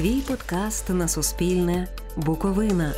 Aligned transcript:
Твій 0.00 0.20
подкаст 0.20 0.90
на 0.90 1.08
Суспільне. 1.08 1.88
Буковина. 2.16 2.92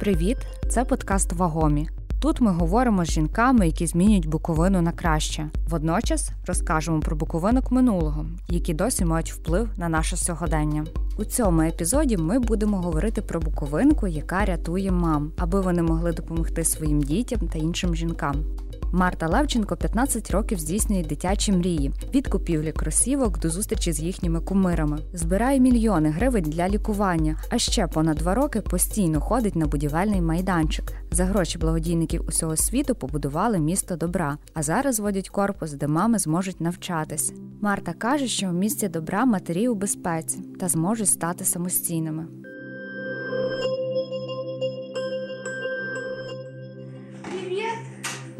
Привіт! 0.00 0.36
Це 0.68 0.84
подкаст 0.84 1.32
Вагомі. 1.32 1.88
Тут 2.20 2.40
ми 2.40 2.52
говоримо 2.52 3.04
з 3.04 3.10
жінками, 3.10 3.66
які 3.66 3.86
змінюють 3.86 4.26
Буковину 4.26 4.82
на 4.82 4.92
краще. 4.92 5.50
Водночас 5.68 6.30
розкажемо 6.46 7.00
про 7.00 7.16
буковинок 7.16 7.70
минулого, 7.70 8.26
які 8.48 8.74
досі 8.74 9.04
мають 9.04 9.32
вплив 9.32 9.68
на 9.76 9.88
наше 9.88 10.16
сьогодення. 10.16 10.84
У 11.18 11.24
цьому 11.24 11.62
епізоді 11.62 12.16
ми 12.16 12.38
будемо 12.38 12.76
говорити 12.76 13.22
про 13.22 13.40
буковинку, 13.40 14.06
яка 14.06 14.44
рятує 14.44 14.92
мам, 14.92 15.32
аби 15.38 15.60
вони 15.60 15.82
могли 15.82 16.12
допомогти 16.12 16.64
своїм 16.64 17.02
дітям 17.02 17.48
та 17.48 17.58
іншим 17.58 17.94
жінкам. 17.94 18.44
Марта 18.92 19.28
Левченко 19.28 19.76
15 19.76 20.30
років 20.30 20.58
здійснює 20.58 21.02
дитячі 21.02 21.52
мрії 21.52 21.92
від 22.14 22.28
купівлі 22.28 22.72
кросівок 22.72 23.38
до 23.38 23.50
зустрічі 23.50 23.92
з 23.92 24.00
їхніми 24.00 24.40
кумирами. 24.40 24.98
Збирає 25.12 25.60
мільйони 25.60 26.10
гривень 26.10 26.44
для 26.44 26.68
лікування, 26.68 27.36
а 27.50 27.58
ще 27.58 27.86
понад 27.86 28.16
два 28.16 28.34
роки 28.34 28.60
постійно 28.60 29.20
ходить 29.20 29.56
на 29.56 29.66
будівельний 29.66 30.20
майданчик. 30.20 30.92
За 31.10 31.24
гроші 31.24 31.58
благодійників 31.58 32.24
усього 32.28 32.56
світу 32.56 32.94
побудували 32.94 33.58
місто 33.58 33.96
добра, 33.96 34.38
а 34.54 34.62
зараз 34.62 35.00
водять 35.00 35.28
корпус, 35.28 35.72
де 35.72 35.86
мами 35.86 36.18
зможуть 36.18 36.60
навчатись. 36.60 37.32
Марта 37.60 37.92
каже, 37.92 38.26
що 38.26 38.48
в 38.48 38.52
місті 38.52 38.88
добра 38.88 39.24
матері 39.24 39.68
у 39.68 39.74
безпеці 39.74 40.38
та 40.60 40.68
зможуть 40.68 41.08
стати 41.08 41.44
самостійними. 41.44 42.26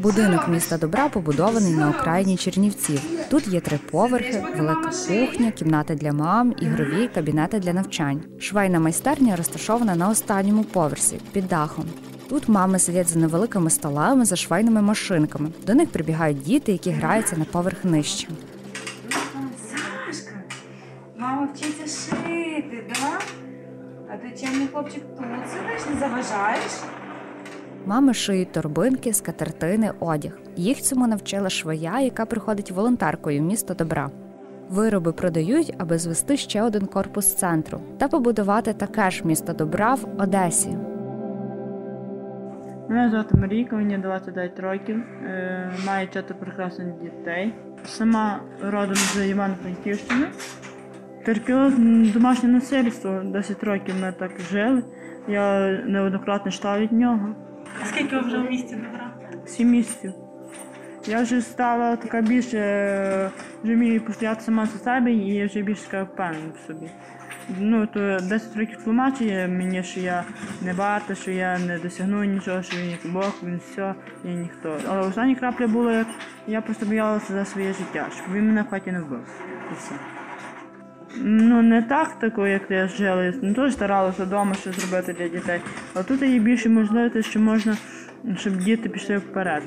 Будинок 0.01 0.49
міста 0.49 0.79
добра 0.79 1.09
побудований 1.09 1.73
на 1.73 1.91
окраїні 1.91 2.37
Чернівців. 2.37 3.01
Тут 3.31 3.49
є 3.49 3.61
три 3.61 3.79
поверхи, 3.91 4.45
велика 4.57 4.91
кухня, 5.09 5.51
кімнати 5.51 5.95
для 5.95 6.13
мам, 6.13 6.55
ігрові 6.61 7.09
кабінети 7.15 7.59
для 7.59 7.73
навчань. 7.73 8.23
Швейна 8.39 8.81
майстерня 8.81 9.37
розташована 9.37 9.95
на 9.95 10.09
останньому 10.09 10.65
поверсі 10.65 11.21
під 11.33 11.49
дахом. 11.49 11.85
Тут 12.29 12.49
мами 12.49 12.79
сидять 12.79 13.09
за 13.09 13.19
невеликими 13.19 13.71
столами 13.71 14.25
за 14.25 14.37
швейними 14.37 14.83
машинками. 14.83 15.49
До 15.67 15.75
них 15.75 15.91
прибігають 15.91 16.43
діти, 16.43 16.73
які 16.73 16.91
граються 16.91 17.37
на 17.37 17.45
поверх 17.45 17.85
нижче. 17.85 18.29
Мами 27.91 28.15
шиють 28.15 28.53
торбинки, 28.53 29.13
скатертини, 29.13 29.91
одяг. 30.01 30.33
Їх 30.57 30.81
цьому 30.81 31.07
навчила 31.07 31.51
швея, 31.51 32.01
яка 32.01 32.27
приходить 32.27 32.71
волонтеркою 32.71 33.41
в 33.41 33.45
місто 33.45 33.75
добра. 33.75 34.11
Вироби 34.69 35.13
продають, 35.13 35.75
аби 35.79 35.99
звести 35.99 36.37
ще 36.37 36.63
один 36.63 36.87
корпус 36.87 37.35
центру 37.35 37.81
та 37.99 38.09
побудувати 38.09 38.73
таке 38.73 39.11
ж 39.11 39.27
місто 39.27 39.53
добра 39.53 39.95
в 39.95 40.07
Одесі. 40.19 40.77
Мене 42.89 43.11
звати 43.11 43.37
Марійка, 43.37 43.77
мені 43.77 43.99
29 43.99 44.61
років, 44.61 44.97
е, 45.25 45.71
маю 45.87 46.09
чотири 46.09 46.41
прекрасних 46.41 46.99
дітей. 47.03 47.55
Сама 47.85 48.41
родом 48.63 48.95
з 48.95 49.29
Івано-Франківщини. 49.29 50.27
Терпіла 51.25 51.73
домашнє 52.15 52.49
насильство, 52.49 53.21
10 53.25 53.65
років 53.65 53.95
ми 54.01 54.13
так 54.19 54.31
жили. 54.51 54.83
Я 55.29 55.71
неоднократно 55.87 56.49
йшла 56.49 56.79
від 56.79 56.93
нього. 56.93 57.35
Скільки 57.85 58.17
ви 58.17 58.23
вже 58.23 58.39
в 58.39 58.51
місті 58.51 58.77
добра? 58.77 59.15
Сім 59.47 59.69
місяців. 59.69 60.13
Я 61.07 61.23
вже 61.23 61.41
стала 61.41 61.97
така 61.97 62.21
більше, 62.21 62.59
е, 62.59 63.31
вже 63.65 63.75
вмію 63.75 64.01
постояти 64.01 64.41
сама 64.41 64.67
за 64.67 64.79
себе 64.79 65.13
і 65.13 65.35
я 65.35 65.47
вже 65.47 65.63
більш 65.63 65.81
така 65.81 66.03
впевнена 66.03 66.53
в 66.55 66.67
собі. 66.67 66.91
Ну, 67.59 67.87
то 67.87 68.19
10 68.29 68.57
років 68.57 68.83
тлумачує 68.85 69.49
мені, 69.49 69.83
що 69.83 70.01
я 70.01 70.25
не 70.63 70.73
варта, 70.73 71.15
що 71.15 71.31
я 71.31 71.59
не 71.59 71.79
досягну 71.79 72.25
нічого, 72.25 72.63
що 72.63 72.77
він 72.77 73.13
Бог, 73.13 73.35
він 73.43 73.61
все, 73.71 73.95
я 74.25 74.35
ніхто. 74.35 74.77
Але 74.89 75.09
остання 75.09 75.35
крапля 75.35 75.67
була, 75.67 75.93
як 75.93 76.07
я 76.47 76.61
просто 76.61 76.87
боялася 76.87 77.33
за 77.33 77.45
своє 77.45 77.73
життя, 77.73 78.07
щоб 78.15 78.35
він 78.35 78.47
мене 78.47 78.63
в 78.63 78.69
хаті 78.69 78.93
не 78.93 79.01
вбив. 79.01 79.27
І 79.73 79.75
все. 79.75 79.95
Ну, 81.17 81.63
не 81.63 81.83
так 81.83 82.19
тако, 82.19 82.47
як 82.47 82.63
я 82.71 82.89
жила. 82.89 83.33
Не 83.43 83.55
теж 83.55 83.73
старалася 83.73 84.25
вдома 84.25 84.55
щось 84.55 84.77
зробити 84.77 85.13
для 85.13 85.29
дітей. 85.29 85.61
А 85.95 86.03
тут 86.03 86.23
є 86.23 86.39
більше 86.39 86.69
можливостей, 86.69 87.23
що 87.23 87.41
можна, 87.41 87.77
щоб 88.37 88.57
діти 88.57 88.89
пішли 88.89 89.17
вперед. 89.17 89.63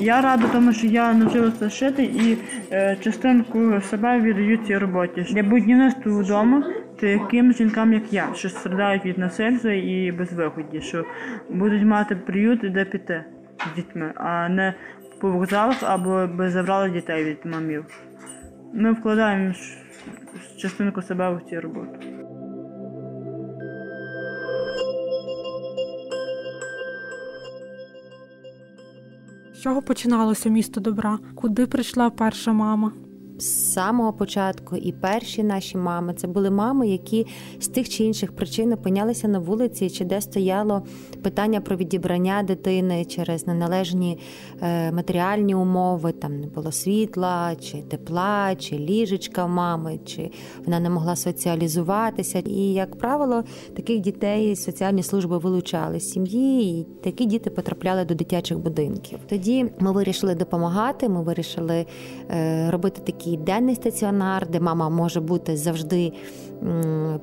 Я 0.00 0.20
рада 0.20 0.48
тому, 0.52 0.72
що 0.72 0.86
я 0.86 1.12
навчилася 1.12 1.70
шити 1.70 2.02
і 2.02 2.38
е, 2.72 2.96
частинку 3.00 3.80
себе 3.80 4.20
віддаю 4.20 4.56
цій 4.56 4.78
роботі. 4.78 5.26
Для 5.30 5.42
будівництва 5.42 6.20
вдома 6.20 6.64
таким 7.00 7.52
жінкам, 7.52 7.92
як 7.92 8.12
я, 8.12 8.28
що 8.34 8.48
страдають 8.48 9.04
від 9.04 9.18
насильства 9.18 9.72
і 9.72 10.12
безвиході, 10.12 10.80
що 10.80 11.04
будуть 11.50 11.82
мати 11.82 12.16
приют, 12.16 12.72
де 12.72 12.84
піти 12.84 13.24
з 13.72 13.76
дітьми, 13.76 14.12
а 14.14 14.48
не 14.48 14.74
по 15.20 15.30
вокзалах 15.30 15.82
або 15.82 16.26
би 16.26 16.50
забрали 16.50 16.90
дітей 16.90 17.24
від 17.24 17.52
мамів. 17.52 17.84
Ми 18.74 18.92
вкладаємо 18.92 19.54
частинку 20.58 21.02
себе 21.02 21.34
в 21.34 21.50
цю 21.50 21.60
роботу. 21.60 21.98
З 29.54 29.60
чого 29.60 29.82
починалося 29.82 30.48
місто 30.48 30.80
добра? 30.80 31.18
Куди 31.34 31.66
прийшла 31.66 32.10
перша 32.10 32.52
мама? 32.52 32.92
З 33.38 33.72
самого 33.72 34.12
початку 34.12 34.76
і 34.76 34.92
перші 34.92 35.42
наші 35.42 35.78
мами 35.78 36.14
це 36.14 36.26
були 36.26 36.50
мами, 36.50 36.88
які 36.88 37.26
з 37.60 37.68
тих 37.68 37.88
чи 37.88 38.04
інших 38.04 38.32
причин 38.32 38.72
опинялися 38.72 39.28
на 39.28 39.38
вулиці, 39.38 39.90
чи 39.90 40.04
де 40.04 40.20
стояло 40.20 40.82
питання 41.22 41.60
про 41.60 41.76
відібрання 41.76 42.42
дитини 42.42 43.04
через 43.04 43.46
неналежні 43.46 44.18
е, 44.62 44.92
матеріальні 44.92 45.54
умови. 45.54 46.12
Там 46.12 46.40
не 46.40 46.46
було 46.46 46.72
світла, 46.72 47.56
чи 47.60 47.82
тепла, 47.82 48.54
чи 48.54 48.78
ліжечка 48.78 49.46
мами, 49.46 49.98
чи 50.04 50.30
вона 50.64 50.80
не 50.80 50.90
могла 50.90 51.16
соціалізуватися. 51.16 52.38
І, 52.38 52.72
як 52.72 52.98
правило, 52.98 53.44
таких 53.76 54.00
дітей 54.00 54.56
соціальні 54.56 55.02
служби 55.02 55.38
вилучали 55.38 56.00
з 56.00 56.10
сім'ї, 56.10 56.80
і 56.80 56.86
такі 57.04 57.26
діти 57.26 57.50
потрапляли 57.50 58.04
до 58.04 58.14
дитячих 58.14 58.58
будинків. 58.58 59.18
Тоді 59.28 59.66
ми 59.80 59.92
вирішили 59.92 60.34
допомагати. 60.34 61.08
Ми 61.08 61.22
вирішили 61.22 61.86
е, 62.30 62.70
робити 62.70 63.02
такий 63.28 63.44
денний 63.44 63.74
стаціонар, 63.74 64.48
де 64.48 64.60
мама 64.60 64.88
може 64.88 65.20
бути 65.20 65.56
завжди 65.56 66.12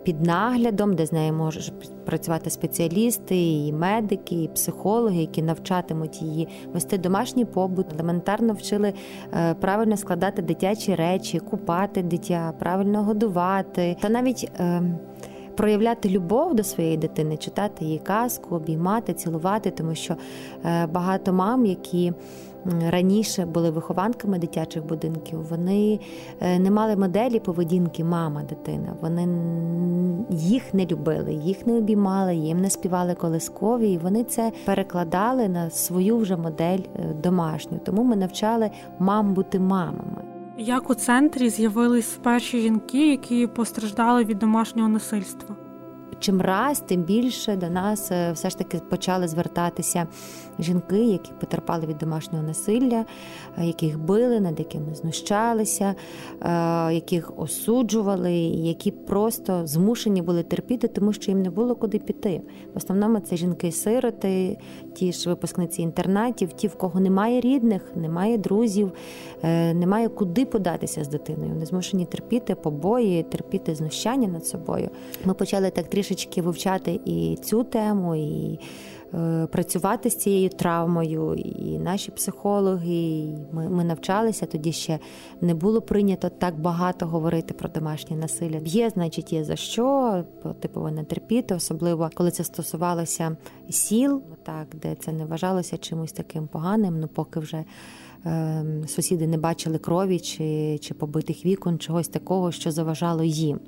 під 0.03 0.21
наглядом, 0.21 0.95
де 0.95 1.05
з 1.05 1.11
нею 1.11 1.33
можуть 1.33 1.73
працювати 2.05 2.49
спеціалісти, 2.49 3.35
і 3.37 3.73
медики, 3.73 4.43
і 4.43 4.47
психологи, 4.47 5.21
які 5.21 5.41
навчатимуть 5.41 6.21
її 6.21 6.47
вести 6.73 6.97
домашній 6.97 7.45
побут, 7.45 7.93
елементарно 7.93 8.53
вчили 8.53 8.93
е, 9.33 9.53
правильно 9.53 9.97
складати 9.97 10.41
дитячі 10.41 10.95
речі, 10.95 11.39
купати 11.39 12.03
дитя, 12.03 12.53
правильно 12.59 13.03
годувати 13.03 13.97
та 14.01 14.09
навіть. 14.09 14.51
е, 14.59 14.81
Проявляти 15.57 16.09
любов 16.09 16.55
до 16.55 16.63
своєї 16.63 16.97
дитини, 16.97 17.37
читати 17.37 17.85
їй 17.85 17.99
казку, 17.99 18.55
обіймати, 18.55 19.13
цілувати, 19.13 19.71
тому 19.71 19.95
що 19.95 20.15
е, 20.65 20.87
багато 20.87 21.33
мам, 21.33 21.65
які 21.65 22.13
раніше 22.89 23.45
були 23.45 23.69
вихованками 23.69 24.39
дитячих 24.39 24.85
будинків, 24.85 25.47
вони 25.49 25.99
е, 26.39 26.59
не 26.59 26.71
мали 26.71 26.95
моделі 26.95 27.39
поведінки 27.39 28.03
мама-дитина. 28.03 28.95
Вони 29.01 29.27
їх 30.29 30.73
не 30.73 30.85
любили, 30.85 31.33
їх 31.33 31.67
не 31.67 31.77
обіймали, 31.77 32.35
їм 32.35 32.59
не 32.61 32.69
співали 32.69 33.13
колискові, 33.15 33.91
і 33.91 33.97
вони 33.97 34.23
це 34.23 34.51
перекладали 34.65 35.49
на 35.49 35.69
свою 35.69 36.17
вже 36.17 36.37
модель 36.37 36.79
е, 36.95 37.13
домашню. 37.23 37.79
Тому 37.85 38.03
ми 38.03 38.15
навчали 38.15 38.71
мам 38.99 39.33
бути 39.33 39.59
мамами. 39.59 40.21
Як 40.57 40.89
у 40.89 40.93
центрі 40.93 41.49
з'явились 41.49 42.19
перші 42.23 42.59
жінки, 42.59 43.11
які 43.11 43.47
постраждали 43.47 44.23
від 44.23 44.39
домашнього 44.39 44.89
насильства? 44.89 45.55
Чим 46.19 46.41
раз, 46.41 46.79
тим 46.79 47.03
більше 47.03 47.55
до 47.55 47.69
нас 47.69 48.11
е, 48.11 48.31
все 48.31 48.49
ж 48.49 48.57
таки 48.57 48.77
почали 48.89 49.27
звертатися 49.27 50.07
жінки, 50.59 51.05
які 51.05 51.31
потерпали 51.39 51.85
від 51.85 51.97
домашнього 51.97 52.43
насилля, 52.43 53.05
е, 53.57 53.65
яких 53.65 53.99
били, 53.99 54.39
над 54.39 54.59
якими 54.59 54.95
знущалися, 54.95 55.95
е, 56.41 56.93
яких 56.93 57.39
осуджували, 57.39 58.33
які 58.33 58.91
просто 58.91 59.67
змушені 59.67 60.21
були 60.21 60.43
терпіти, 60.43 60.87
тому 60.87 61.13
що 61.13 61.31
їм 61.31 61.41
не 61.41 61.49
було 61.49 61.75
куди 61.75 61.99
піти. 61.99 62.41
В 62.73 62.77
основному 62.77 63.19
це 63.19 63.35
жінки-сироти, 63.35 64.57
ті 64.93 65.11
ж 65.11 65.29
випускниці 65.29 65.81
інтернатів, 65.81 66.53
ті, 66.53 66.67
в 66.67 66.75
кого 66.75 66.99
немає 66.99 67.41
рідних, 67.41 67.81
немає 67.95 68.37
друзів, 68.37 68.91
немає 69.73 70.09
куди 70.09 70.45
податися 70.45 71.03
з 71.03 71.07
дитиною. 71.07 71.49
Вони 71.53 71.65
змушені 71.65 72.05
терпіти 72.05 72.55
побої, 72.55 73.23
терпіти 73.23 73.75
знущання 73.75 74.27
над 74.27 74.45
собою. 74.45 74.89
Ми 75.25 75.33
почали 75.33 75.69
так 75.69 75.87
трішки 75.87 76.04
трішечки 76.05 76.41
вивчати 76.41 76.99
і 77.05 77.37
цю 77.43 77.63
тему, 77.63 78.15
і 78.15 78.59
е, 79.13 79.47
працювати 79.51 80.09
з 80.09 80.15
цією 80.15 80.49
травмою. 80.49 81.33
І 81.33 81.79
наші 81.79 82.11
психологи, 82.11 82.95
і 82.95 83.35
ми, 83.51 83.69
ми 83.69 83.83
навчалися. 83.83 84.45
Тоді 84.45 84.71
ще 84.71 84.99
не 85.41 85.53
було 85.53 85.81
прийнято 85.81 86.29
так 86.29 86.59
багато 86.59 87.05
говорити 87.05 87.53
про 87.53 87.69
домашнє 87.69 88.17
насилля. 88.17 88.59
Є, 88.65 88.89
значить, 88.89 89.33
є 89.33 89.43
за 89.43 89.55
що, 89.55 90.23
бо 90.43 90.53
ти 90.53 90.67
повинен 90.67 91.05
терпіти, 91.05 91.55
особливо 91.55 92.09
коли 92.13 92.31
це 92.31 92.43
стосувалося 92.43 93.37
сіл, 93.69 94.21
так 94.43 94.67
де 94.81 94.95
це 94.95 95.11
не 95.11 95.25
вважалося 95.25 95.77
чимось 95.77 96.11
таким 96.11 96.47
поганим. 96.47 96.99
Ну 96.99 97.07
поки 97.07 97.39
вже. 97.39 97.63
Ем, 98.27 98.87
сусіди 98.87 99.27
не 99.27 99.37
бачили 99.37 99.77
крові 99.77 100.19
чи 100.19 100.77
чи 100.81 100.93
побитих 100.93 101.45
вікон, 101.45 101.79
чогось 101.79 102.07
такого, 102.07 102.51
що 102.51 102.71
заважало 102.71 103.23
їм. 103.23 103.59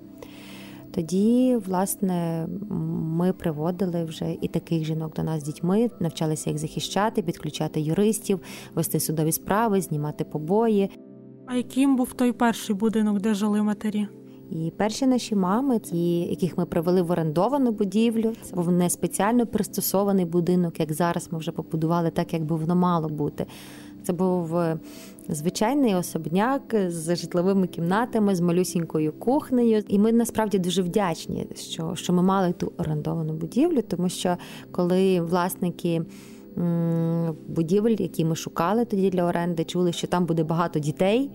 Тоді, 0.97 1.57
власне, 1.65 2.47
ми 3.17 3.33
приводили 3.33 4.03
вже 4.03 4.37
і 4.41 4.47
таких 4.47 4.83
жінок 4.83 5.13
до 5.15 5.23
нас 5.23 5.39
з 5.39 5.43
дітьми, 5.43 5.89
навчалися 5.99 6.49
їх 6.49 6.59
захищати, 6.59 7.21
підключати 7.21 7.81
юристів, 7.81 8.39
вести 8.75 8.99
судові 8.99 9.31
справи, 9.31 9.81
знімати 9.81 10.23
побої. 10.23 10.89
А 11.45 11.55
яким 11.55 11.95
був 11.95 12.13
той 12.13 12.31
перший 12.31 12.75
будинок, 12.75 13.21
де 13.21 13.33
жили 13.33 13.63
матері? 13.63 14.07
І 14.51 14.71
перші 14.77 15.07
наші 15.07 15.35
мами, 15.35 15.79
ті, 15.79 16.19
яких 16.19 16.57
ми 16.57 16.65
привели 16.65 17.01
в 17.01 17.11
орендовану 17.11 17.71
будівлю, 17.71 18.33
це 18.41 18.55
був 18.55 18.71
не 18.71 18.89
спеціально 18.89 19.45
пристосований 19.45 20.25
будинок, 20.25 20.79
як 20.79 20.93
зараз 20.93 21.29
ми 21.31 21.39
вже 21.39 21.51
побудували, 21.51 22.09
так 22.09 22.33
як 22.33 22.45
би 22.45 22.55
воно 22.55 22.75
мало 22.75 23.09
бути. 23.09 23.45
Це 24.07 24.13
був 24.13 24.57
е, 24.57 24.79
звичайний 25.29 25.95
особняк 25.95 26.75
з 26.87 27.15
житловими 27.15 27.67
кімнатами, 27.67 28.35
з 28.35 28.41
малюсінькою 28.41 29.13
кухнею. 29.13 29.83
І 29.87 29.99
ми 29.99 30.11
насправді 30.11 30.59
дуже 30.59 30.81
вдячні, 30.81 31.47
що, 31.55 31.95
що 31.95 32.13
ми 32.13 32.23
мали 32.23 32.53
ту 32.53 32.71
орендовану 32.77 33.33
будівлю, 33.33 33.81
тому 33.87 34.09
що 34.09 34.37
коли 34.71 35.21
власники. 35.21 36.01
Будівель, 37.47 37.95
які 37.99 38.25
ми 38.25 38.35
шукали 38.35 38.85
тоді 38.85 39.09
для 39.09 39.23
оренди, 39.23 39.63
чули, 39.63 39.93
що 39.93 40.07
там 40.07 40.25
буде 40.25 40.43
багато 40.43 40.79
дітей. 40.79 41.31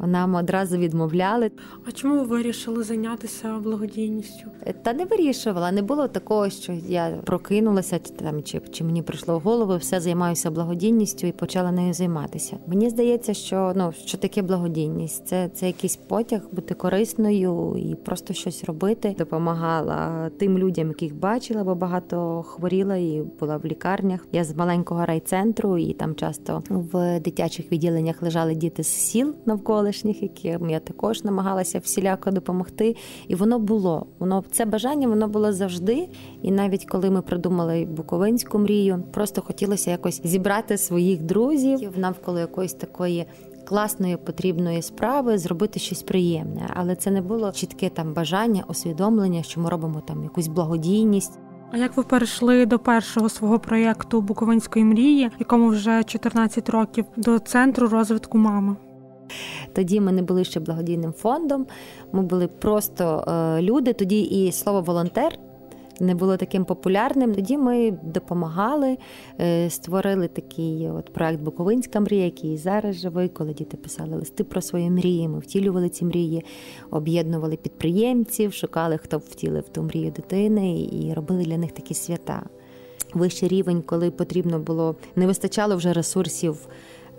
Нам 0.00 0.34
одразу 0.34 0.76
відмовляли. 0.76 1.50
А 1.88 1.92
чому 1.92 2.14
ви 2.14 2.22
вирішили 2.22 2.82
зайнятися 2.82 3.58
благодійністю? 3.64 4.46
Та 4.82 4.92
не 4.92 5.04
вирішувала. 5.04 5.72
Не 5.72 5.82
було 5.82 6.08
такого, 6.08 6.50
що 6.50 6.72
я 6.88 7.10
прокинулася 7.24 7.98
там, 7.98 8.42
чи 8.42 8.60
чи 8.72 8.84
мені 8.84 9.02
прийшло 9.02 9.38
в 9.38 9.40
голову, 9.40 9.76
все 9.76 10.00
займаюся 10.00 10.50
благодійністю 10.50 11.26
і 11.26 11.32
почала 11.32 11.72
нею 11.72 11.94
займатися. 11.94 12.56
Мені 12.66 12.90
здається, 12.90 13.34
що 13.34 13.72
ну 13.76 13.92
що 14.04 14.18
таке 14.18 14.42
благодійність? 14.42 15.26
Це 15.26 15.48
це 15.48 15.66
якийсь 15.66 15.96
потяг 15.96 16.40
бути 16.52 16.74
корисною 16.74 17.76
і 17.78 17.94
просто 17.94 18.34
щось 18.34 18.64
робити. 18.64 19.14
Допомагала 19.18 20.30
тим 20.38 20.58
людям, 20.58 20.88
яких 20.88 21.14
бачила, 21.14 21.64
бо 21.64 21.74
багато 21.74 22.42
хворіла 22.42 22.96
і 22.96 23.22
була 23.40 23.56
в 23.56 23.64
лікарнях. 23.64 24.26
Я 24.32 24.44
з 24.44 24.56
маленького 24.56 25.06
райцентру, 25.06 25.78
і 25.78 25.92
там 25.92 26.14
часто 26.14 26.62
в 26.70 27.20
дитячих 27.20 27.72
відділеннях 27.72 28.22
лежали 28.22 28.54
діти 28.54 28.82
з 28.82 28.86
сіл 28.86 29.34
навколо 29.46 29.85
навколишніх, 29.86 30.22
яким 30.22 30.70
я 30.70 30.80
також 30.80 31.24
намагалася 31.24 31.78
всіляко 31.78 32.30
допомогти. 32.30 32.96
І 33.28 33.34
воно 33.34 33.58
було. 33.58 34.06
Воно 34.18 34.44
це 34.50 34.64
бажання 34.64 35.08
воно 35.08 35.28
було 35.28 35.52
завжди. 35.52 36.08
І 36.42 36.50
навіть 36.50 36.84
коли 36.84 37.10
ми 37.10 37.22
придумали 37.22 37.84
Буковинську 37.84 38.58
мрію, 38.58 39.02
просто 39.12 39.42
хотілося 39.42 39.90
якось 39.90 40.20
зібрати 40.24 40.78
своїх 40.78 41.22
друзів 41.22 41.90
навколо 41.96 42.38
якоїсь 42.38 42.74
такої. 42.74 43.26
Класної 43.68 44.16
потрібної 44.16 44.82
справи 44.82 45.38
зробити 45.38 45.80
щось 45.80 46.02
приємне, 46.02 46.70
але 46.74 46.96
це 46.96 47.10
не 47.10 47.22
було 47.22 47.52
чітке 47.52 47.88
там 47.88 48.14
бажання, 48.14 48.64
усвідомлення, 48.68 49.42
що 49.42 49.60
ми 49.60 49.70
робимо 49.70 50.02
там 50.06 50.22
якусь 50.22 50.46
благодійність. 50.46 51.38
А 51.72 51.76
як 51.76 51.96
ви 51.96 52.02
перейшли 52.02 52.66
до 52.66 52.78
першого 52.78 53.28
свого 53.28 53.58
проєкту 53.58 54.20
Буковинської 54.20 54.84
мрії, 54.84 55.30
якому 55.38 55.68
вже 55.68 56.04
14 56.04 56.68
років, 56.68 57.04
до 57.16 57.38
центру 57.38 57.88
розвитку 57.88 58.38
мами? 58.38 58.76
Тоді 59.72 60.00
ми 60.00 60.12
не 60.12 60.22
були 60.22 60.44
ще 60.44 60.60
благодійним 60.60 61.12
фондом, 61.12 61.66
ми 62.12 62.22
були 62.22 62.46
просто 62.46 63.24
е, 63.28 63.62
люди. 63.62 63.92
Тоді 63.92 64.20
і 64.20 64.52
слово 64.52 64.80
волонтер. 64.80 65.38
Не 66.00 66.14
було 66.14 66.36
таким 66.36 66.64
популярним. 66.64 67.34
Тоді 67.34 67.58
ми 67.58 67.90
допомагали, 67.90 68.98
е, 69.40 69.70
створили 69.70 70.28
такий 70.28 70.90
от 70.90 71.12
проект 71.12 71.40
Буковинська 71.40 72.00
мрія, 72.00 72.24
який 72.24 72.56
зараз 72.56 72.96
живий, 72.96 73.28
коли 73.28 73.52
діти 73.52 73.76
писали 73.76 74.16
листи 74.16 74.44
про 74.44 74.60
свої 74.62 74.90
мрії. 74.90 75.28
Ми 75.28 75.38
втілювали 75.38 75.88
ці 75.88 76.04
мрії, 76.04 76.44
об'єднували 76.90 77.56
підприємців, 77.56 78.52
шукали, 78.52 78.98
хто 78.98 79.18
б 79.18 79.22
втілив 79.28 79.68
ту 79.68 79.82
мрію 79.82 80.10
дитини, 80.10 80.80
і 80.92 81.14
робили 81.14 81.44
для 81.44 81.58
них 81.58 81.72
такі 81.72 81.94
свята. 81.94 82.42
Вищий 83.14 83.48
рівень, 83.48 83.82
коли 83.82 84.10
потрібно 84.10 84.58
було, 84.58 84.96
не 85.16 85.26
вистачало 85.26 85.76
вже 85.76 85.92
ресурсів. 85.92 86.68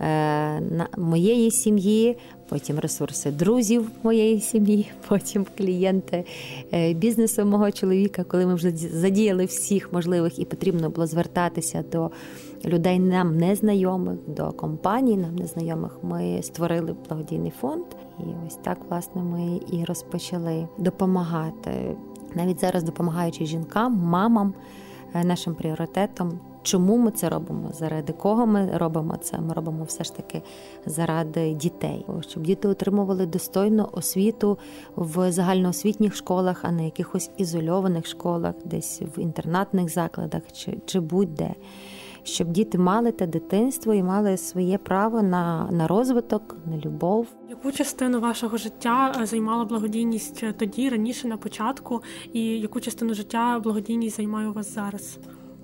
Е, 0.01 0.61
моєї 0.97 1.51
сім'ї, 1.51 2.17
потім 2.49 2.79
ресурси 2.79 3.31
друзів 3.31 3.91
моєї 4.03 4.39
сім'ї, 4.39 4.91
потім 5.07 5.45
клієнти 5.57 6.25
е, 6.73 6.93
бізнесу 6.93 7.45
мого 7.45 7.71
чоловіка, 7.71 8.23
коли 8.23 8.45
ми 8.45 8.55
вже 8.55 8.71
задіяли 8.71 9.45
всіх 9.45 9.93
можливих 9.93 10.39
і 10.39 10.45
потрібно 10.45 10.89
було 10.89 11.07
звертатися 11.07 11.83
до 11.91 12.11
людей 12.65 12.99
нам 12.99 13.37
незнайомих, 13.37 14.17
до 14.27 14.51
компаній 14.51 15.17
нам 15.17 15.35
незнайомих. 15.35 15.97
Ми 16.03 16.39
створили 16.43 16.95
благодійний 17.09 17.51
фонд, 17.61 17.85
і 18.19 18.23
ось 18.47 18.55
так 18.55 18.77
власне 18.89 19.23
ми 19.23 19.59
і 19.71 19.85
розпочали 19.85 20.67
допомагати. 20.77 21.95
Навіть 22.35 22.61
зараз 22.61 22.83
допомагаючи 22.83 23.45
жінкам, 23.45 23.97
мамам, 23.97 24.53
е, 25.13 25.23
нашим 25.23 25.55
пріоритетом 25.55 26.39
Чому 26.67 26.97
ми 26.97 27.11
це 27.11 27.29
робимо? 27.29 27.71
Заради 27.73 28.13
кого 28.13 28.45
ми 28.47 28.77
робимо 28.77 29.17
це? 29.21 29.39
Ми 29.39 29.53
робимо 29.53 29.83
все 29.83 30.03
ж 30.03 30.15
таки 30.15 30.41
заради 30.85 31.53
дітей, 31.53 32.05
щоб 32.29 32.43
діти 32.43 32.67
отримували 32.67 33.25
достойну 33.25 33.89
освіту 33.91 34.57
в 34.95 35.31
загальноосвітніх 35.31 36.15
школах, 36.15 36.59
а 36.65 36.71
не 36.71 36.85
якихось 36.85 37.31
ізольованих 37.37 38.07
школах, 38.07 38.55
десь 38.65 39.01
в 39.01 39.19
інтернатних 39.19 39.89
закладах 39.89 40.41
чи, 40.53 40.77
чи 40.85 40.99
будь-де. 40.99 41.55
Щоб 42.23 42.47
діти 42.47 42.77
мали 42.77 43.11
те 43.11 43.27
дитинство 43.27 43.93
і 43.93 44.03
мали 44.03 44.37
своє 44.37 44.77
право 44.77 45.21
на 45.21 45.69
на 45.71 45.87
розвиток, 45.87 46.55
на 46.65 46.77
любов. 46.77 47.27
Яку 47.49 47.71
частину 47.71 48.19
вашого 48.19 48.57
життя 48.57 49.15
е, 49.21 49.25
займала 49.25 49.65
благодійність 49.65 50.43
тоді, 50.57 50.89
раніше 50.89 51.27
на 51.27 51.37
початку, 51.37 52.01
і 52.33 52.41
яку 52.41 52.79
частину 52.79 53.13
життя 53.13 53.59
благодійність 53.63 54.15
займає 54.15 54.47
у 54.47 54.53
вас 54.53 54.73
зараз? 54.73 55.19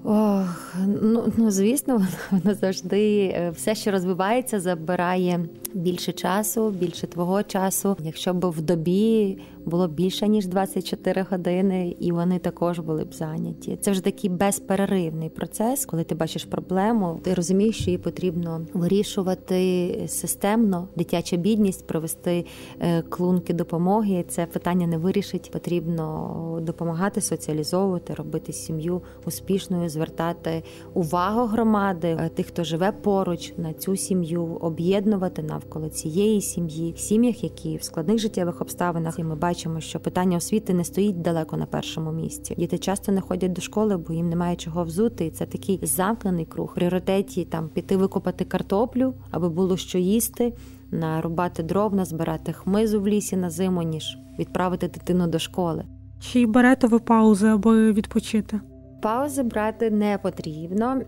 Ох, 0.06 0.76
ну 1.04 1.24
ну 1.38 1.52
звісно, 1.52 2.08
воно 2.32 2.56
завжди 2.56 3.24
е, 3.24 3.50
все, 3.56 3.76
що 3.76 3.92
розвивається, 3.92 4.60
забирає 4.60 5.40
більше 5.74 6.12
часу, 6.12 6.70
більше 6.70 7.08
твого 7.08 7.44
часу. 7.44 7.98
Якщо 8.00 8.34
б 8.34 8.46
в 8.46 8.62
добі 8.62 9.38
було 9.66 9.88
більше 9.88 10.28
ніж 10.28 10.48
24 10.48 11.26
години, 11.32 11.96
і 12.00 12.12
вони 12.12 12.40
також 12.40 12.80
були 12.80 13.04
б 13.04 13.14
зайняті. 13.14 13.78
Це 13.82 13.92
вже 13.92 14.04
такий 14.04 14.30
безперервний 14.30 15.30
процес, 15.30 15.86
коли 15.86 16.04
ти 16.04 16.16
бачиш 16.16 16.46
проблему, 16.46 17.20
ти 17.24 17.34
розумієш, 17.34 17.76
що 17.76 17.86
її 17.86 17.98
потрібно 17.98 18.66
вирішувати 18.74 20.06
системно. 20.08 20.88
Дитяча 20.96 21.38
бідність, 21.38 21.88
провести 21.88 22.46
е, 22.80 23.02
клунки 23.02 23.54
допомоги. 23.54 24.26
Це 24.28 24.46
питання 24.46 24.88
не 24.88 24.98
вирішить. 24.98 25.52
Потрібно 25.52 26.60
допомагати 26.62 27.22
соціалізовувати, 27.22 28.14
робити 28.14 28.54
сім'ю 28.54 29.02
успішною, 29.26 29.90
звертати 29.90 30.64
увагу 30.94 31.46
громади, 31.46 32.18
е, 32.20 32.30
тих, 32.30 32.48
хто 32.48 32.64
живе 32.64 32.92
поруч 32.92 33.54
на 33.58 33.74
цю 33.74 33.96
сім'ю, 33.96 34.58
об'єднувати 34.62 35.44
навколо 35.64 35.90
цієї 35.90 36.42
сім'ї, 36.42 36.94
в 36.94 37.00
сім'ях, 37.00 37.44
які 37.44 37.78
в 37.78 37.84
складних 37.84 38.18
життєвих 38.18 38.62
обставинах 38.62 39.20
і 39.20 39.24
ми 39.24 39.36
бачимо 39.36 39.80
що 39.80 40.00
питання 40.00 40.38
освіти 40.38 40.74
не 40.74 40.84
стоїть 40.84 41.22
далеко 41.22 41.58
на 41.58 41.66
першому 41.66 42.12
місці. 42.12 42.56
Діти 42.58 42.78
часто 42.78 43.12
не 43.12 43.22
ходять 43.22 43.54
до 43.54 43.62
школи, 43.62 43.98
бо 43.98 44.14
їм 44.14 44.30
немає 44.30 44.56
чого 44.56 44.84
взути. 44.84 45.26
І 45.26 45.30
це 45.30 45.46
такий 45.46 45.80
замкнений 45.84 46.46
круг. 46.46 46.72
В 46.72 46.76
Пріоритеті 46.76 47.46
там 47.46 47.70
піти 47.70 47.98
викопати 47.98 48.46
картоплю, 48.46 49.14
аби 49.32 49.50
було 49.50 49.78
що 49.78 49.98
їсти, 49.98 50.54
нарубати 50.92 51.64
дров, 51.64 51.96
назбирати 51.96 52.54
хмизу 52.54 53.02
в 53.02 53.08
лісі 53.08 53.38
на 53.38 53.50
зиму, 53.50 53.82
ніж 53.82 54.18
відправити 54.40 54.88
дитину 54.88 55.28
до 55.28 55.40
школи. 55.40 55.86
Чи 56.20 56.46
берете 56.46 56.88
ви 56.88 57.00
паузи, 57.00 57.48
аби 57.48 57.92
відпочити? 57.92 58.60
Паузи 59.02 59.44
брати 59.44 59.92
не 59.92 60.18
потрібно 60.18 61.02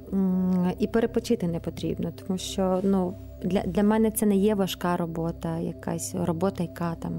і 0.80 0.88
перепочити 0.88 1.48
не 1.48 1.60
потрібно, 1.60 2.12
тому 2.12 2.38
що 2.38 2.80
ну 2.84 3.14
для 3.46 3.62
для 3.62 3.84
мене 3.84 4.12
це 4.12 4.25
не 4.25 4.36
є 4.36 4.56
важка 4.56 4.98
робота, 4.98 5.60
якась 5.60 6.16
робота, 6.16 6.64
яка 6.64 6.96
там 6.96 7.14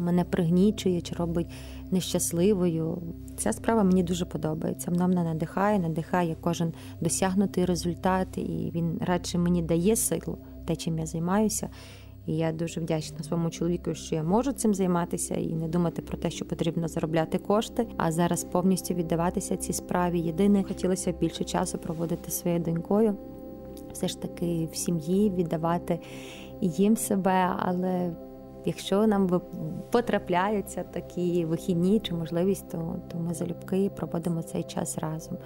мене 0.00 0.24
пригнічує 0.24 1.00
чи 1.00 1.14
робить 1.14 1.46
нещасливою. 1.90 3.02
Ця 3.36 3.52
справа 3.52 3.82
мені 3.82 4.02
дуже 4.02 4.24
подобається. 4.24 4.90
Вона 4.90 5.06
мене 5.06 5.24
надихає, 5.24 5.78
надихає 5.78 6.36
кожен 6.40 6.72
досягнутий 7.00 7.64
результат, 7.64 8.38
і 8.38 8.72
він 8.74 8.98
радше 9.00 9.38
мені 9.38 9.62
дає 9.62 9.96
силу, 9.96 10.38
те, 10.66 10.76
чим 10.76 10.98
я 10.98 11.06
займаюся. 11.06 11.68
І 12.26 12.36
я 12.36 12.52
дуже 12.52 12.80
вдячна 12.80 13.18
своєму 13.22 13.50
чоловіку, 13.50 13.94
що 13.94 14.14
я 14.14 14.22
можу 14.22 14.52
цим 14.52 14.74
займатися 14.74 15.34
і 15.34 15.54
не 15.54 15.68
думати 15.68 16.02
про 16.02 16.18
те, 16.18 16.30
що 16.30 16.44
потрібно 16.44 16.88
заробляти 16.88 17.38
кошти. 17.38 17.86
А 17.96 18.12
зараз 18.12 18.44
повністю 18.44 18.94
віддаватися 18.94 19.56
цій 19.56 19.72
справі. 19.72 20.20
Єдине, 20.20 20.62
хотілося 20.62 21.12
більше 21.12 21.44
часу 21.44 21.78
проводити 21.78 22.30
своєю 22.30 22.62
донькою, 22.62 23.16
все 23.98 24.08
ж 24.08 24.22
таки 24.22 24.68
в 24.72 24.76
сім'ї 24.76 25.30
віддавати 25.30 26.00
їм 26.60 26.96
себе, 26.96 27.54
але. 27.58 28.10
Якщо 28.64 29.06
нам 29.06 29.40
потрапляються 29.90 30.82
такі 30.82 31.44
вихідні 31.44 32.00
чи 32.00 32.14
можливість, 32.14 32.68
то 32.70 32.96
то 33.08 33.18
ми 33.18 33.34
залюбки 33.34 33.90
проводимо 33.96 34.42
цей 34.42 34.62
час 34.62 34.98
разом. 34.98 35.38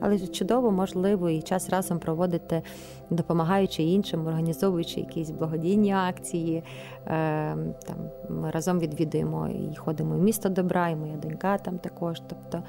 Але 0.00 0.18
чудово, 0.18 0.70
можливо, 0.70 1.30
і 1.30 1.42
час 1.42 1.70
разом 1.70 1.98
проводити, 1.98 2.62
допомагаючи 3.10 3.82
іншим, 3.82 4.26
організовуючи 4.26 5.00
якісь 5.00 5.30
благодійні 5.30 5.92
акції. 5.92 6.62
Е, 7.06 7.56
там 7.86 7.96
Ми 8.30 8.50
разом 8.50 8.78
відвідуємо 8.78 9.48
і 9.48 9.76
ходимо 9.76 10.14
в 10.14 10.22
місто 10.22 10.48
добра, 10.48 10.88
і 10.88 10.96
моя 10.96 11.16
донька 11.16 11.58
там 11.58 11.78
також. 11.78 12.22
Тобто 12.28 12.62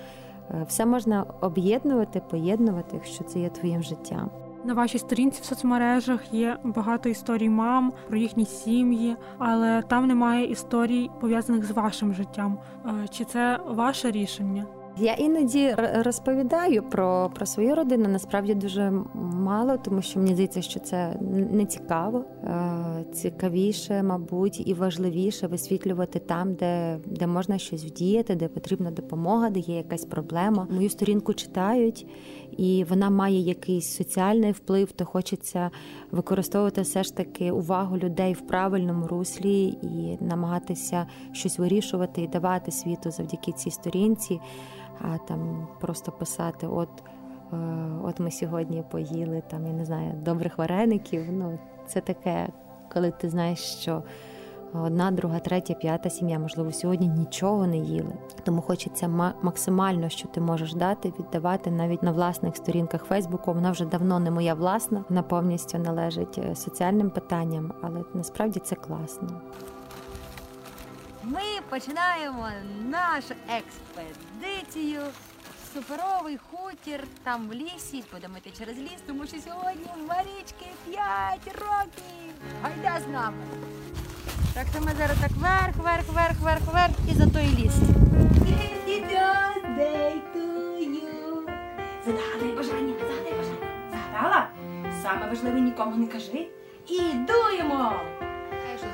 е, 0.52 0.66
все 0.68 0.86
можна 0.86 1.26
об'єднувати, 1.42 2.22
поєднувати, 2.30 2.90
якщо 2.94 3.24
це 3.24 3.40
є 3.40 3.50
твоїм 3.50 3.84
життям. 3.84 4.30
На 4.66 4.74
вашій 4.74 5.00
сторінці 5.00 5.42
в 5.42 5.46
соцмережах 5.46 6.34
є 6.34 6.58
багато 6.64 7.10
історій 7.10 7.50
мам 7.50 7.94
про 8.08 8.18
їхні 8.18 8.46
сім'ї, 8.46 9.16
але 9.38 9.82
там 9.82 10.08
немає 10.08 10.46
історій 10.46 11.10
пов'язаних 11.22 11.66
з 11.66 11.72
вашим 11.72 12.14
життям. 12.14 12.58
Е, 12.86 13.08
чи 13.08 13.26
це 13.26 13.60
ваше 13.68 14.12
рішення? 14.12 14.66
Я 14.98 15.14
іноді 15.14 15.76
розповідаю 15.78 16.84
про 16.84 17.32
про 17.36 17.46
свою 17.46 17.76
родину. 17.76 18.10
Насправді 18.10 18.56
дуже 18.56 18.92
мало, 19.34 19.78
тому 19.78 20.02
що 20.02 20.20
мені 20.20 20.34
здається, 20.34 20.62
що 20.62 20.80
це 20.80 21.16
не 21.52 21.66
цікаво. 21.66 22.26
Е, 22.44 23.06
цікавіше, 23.14 24.04
мабуть, 24.04 24.68
і 24.68 24.74
важливіше 24.74 25.48
висвітлювати 25.48 26.20
там, 26.20 26.54
де 26.54 27.00
де 27.06 27.28
можна 27.28 27.58
щось 27.58 27.86
вдіяти, 27.86 28.36
де 28.36 28.48
потрібна 28.48 28.92
допомога, 28.92 29.50
де 29.50 29.60
є 29.60 29.78
якась 29.78 30.06
проблема. 30.06 30.68
Мою 30.70 30.90
сторінку 30.90 31.34
читають, 31.34 32.08
і 32.58 32.86
вона 32.90 33.10
має 33.10 33.40
якийсь 33.40 33.96
соціальний 33.96 34.52
вплив, 34.52 34.92
то 34.92 35.06
хочеться 35.06 35.72
використовувати 36.12 36.82
все 36.82 37.04
ж 37.04 37.16
таки 37.16 37.52
увагу 37.52 37.98
людей 37.98 38.34
в 38.34 38.42
правильному 38.42 39.08
руслі 39.08 39.66
і 39.66 40.18
намагатися 40.24 41.08
щось 41.32 41.60
вирішувати 41.60 42.22
і 42.22 42.28
давати 42.28 42.72
світу 42.72 43.12
завдяки 43.12 43.52
цій 43.52 43.72
сторінці 43.72 44.40
а 45.02 45.18
там 45.18 45.68
просто 45.82 46.12
писати: 46.12 46.68
от 46.68 46.90
е, 47.54 47.58
от 48.04 48.20
ми 48.20 48.32
сьогодні 48.32 48.84
поїли 48.92 49.44
там, 49.48 49.68
я 49.68 49.74
не 49.74 49.86
знаю, 49.86 50.14
добрих 50.14 50.58
вареників. 50.58 51.26
Ну, 51.32 51.60
це 51.88 52.02
таке, 52.02 52.48
коли 52.94 53.12
ти 53.12 53.30
знаєш, 53.30 53.60
що. 53.60 54.04
Одна, 54.84 55.12
друга, 55.12 55.40
третя, 55.40 55.74
п'ята 55.74 56.10
сім'я, 56.10 56.40
можливо, 56.40 56.72
сьогодні 56.72 57.08
нічого 57.08 57.68
не 57.68 57.78
їли. 57.78 58.14
Тому 58.44 58.62
хочеться 58.62 59.34
максимально, 59.42 60.10
що 60.10 60.28
ти 60.28 60.42
можеш 60.42 60.74
дати, 60.74 61.14
віддавати 61.20 61.72
навіть 61.72 62.04
на 62.04 62.12
власних 62.12 62.56
сторінках 62.56 63.04
Фейсбуку. 63.04 63.54
Вона 63.54 63.72
вже 63.72 63.86
давно 63.86 64.20
не 64.20 64.32
моя 64.32 64.54
власна, 64.54 65.04
вона 65.10 65.24
повністю 65.24 65.78
належить 65.78 66.38
е, 66.38 66.56
соціальним 66.56 67.10
питанням, 67.10 67.74
але 67.82 68.04
насправді 68.14 68.60
це 68.60 68.76
класно. 68.76 69.28
Ми 71.28 71.42
починаємо 71.70 72.50
нашу 72.90 73.34
експедицію. 73.50 75.02
Суперовий 75.74 76.38
хутір 76.52 77.04
там 77.24 77.48
в 77.50 77.54
лісі. 77.54 78.04
Будемо 78.14 78.38
йти 78.38 78.52
через 78.58 78.78
ліс, 78.78 79.00
тому 79.08 79.28
що 79.28 79.38
сьогодні 79.38 79.88
Марічки 80.10 80.66
5 80.90 81.48
років. 81.48 82.34
Гайда 82.62 83.00
з 83.06 83.14
нами. 83.14 83.38
Так 84.54 84.68
що 84.74 84.82
ми 84.82 84.92
зараз 84.98 85.18
так 85.22 85.32
вверх, 85.32 85.76
вверх, 85.76 86.08
вверх, 86.10 86.40
вверх, 86.42 86.62
вверх 86.62 86.94
і 87.12 87.14
за 87.14 87.28
той 87.28 87.48
ліс. 87.48 87.74
Загадай 92.06 92.52
бажання, 92.58 92.94
загадай 93.00 93.34
бажання. 93.38 93.68
Загадала? 93.92 94.50
Саме 95.04 95.28
важливе 95.30 95.62
нікому 95.62 95.96
не 95.96 96.08
кажи. 96.08 96.48
І 96.88 97.00
дуємо! 97.00 97.94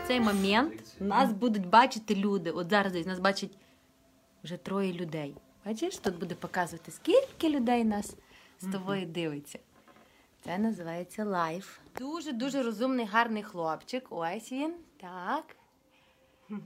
В 0.03 0.07
цей 0.07 0.19
момент 0.19 0.80
нас 1.01 1.33
будуть 1.33 1.67
бачити 1.67 2.15
люди. 2.15 2.51
От 2.51 2.69
зараз 2.69 2.93
десь 2.93 3.05
нас 3.05 3.19
бачать 3.19 3.57
вже 4.43 4.57
троє 4.57 4.93
людей. 4.93 5.35
Бачиш, 5.65 5.97
тут 5.97 6.19
буде 6.19 6.35
показувати, 6.35 6.91
скільки 6.91 7.49
людей 7.49 7.83
нас 7.83 8.15
з 8.59 8.71
тобою 8.71 9.05
дивиться. 9.05 9.59
Це 10.41 10.57
називається 10.57 11.25
live. 11.25 11.79
Дуже-дуже 11.99 12.63
розумний, 12.63 13.05
гарний 13.05 13.43
хлопчик. 13.43 14.07
Ось 14.09 14.51
він. 14.51 14.73
Так. 15.01 15.55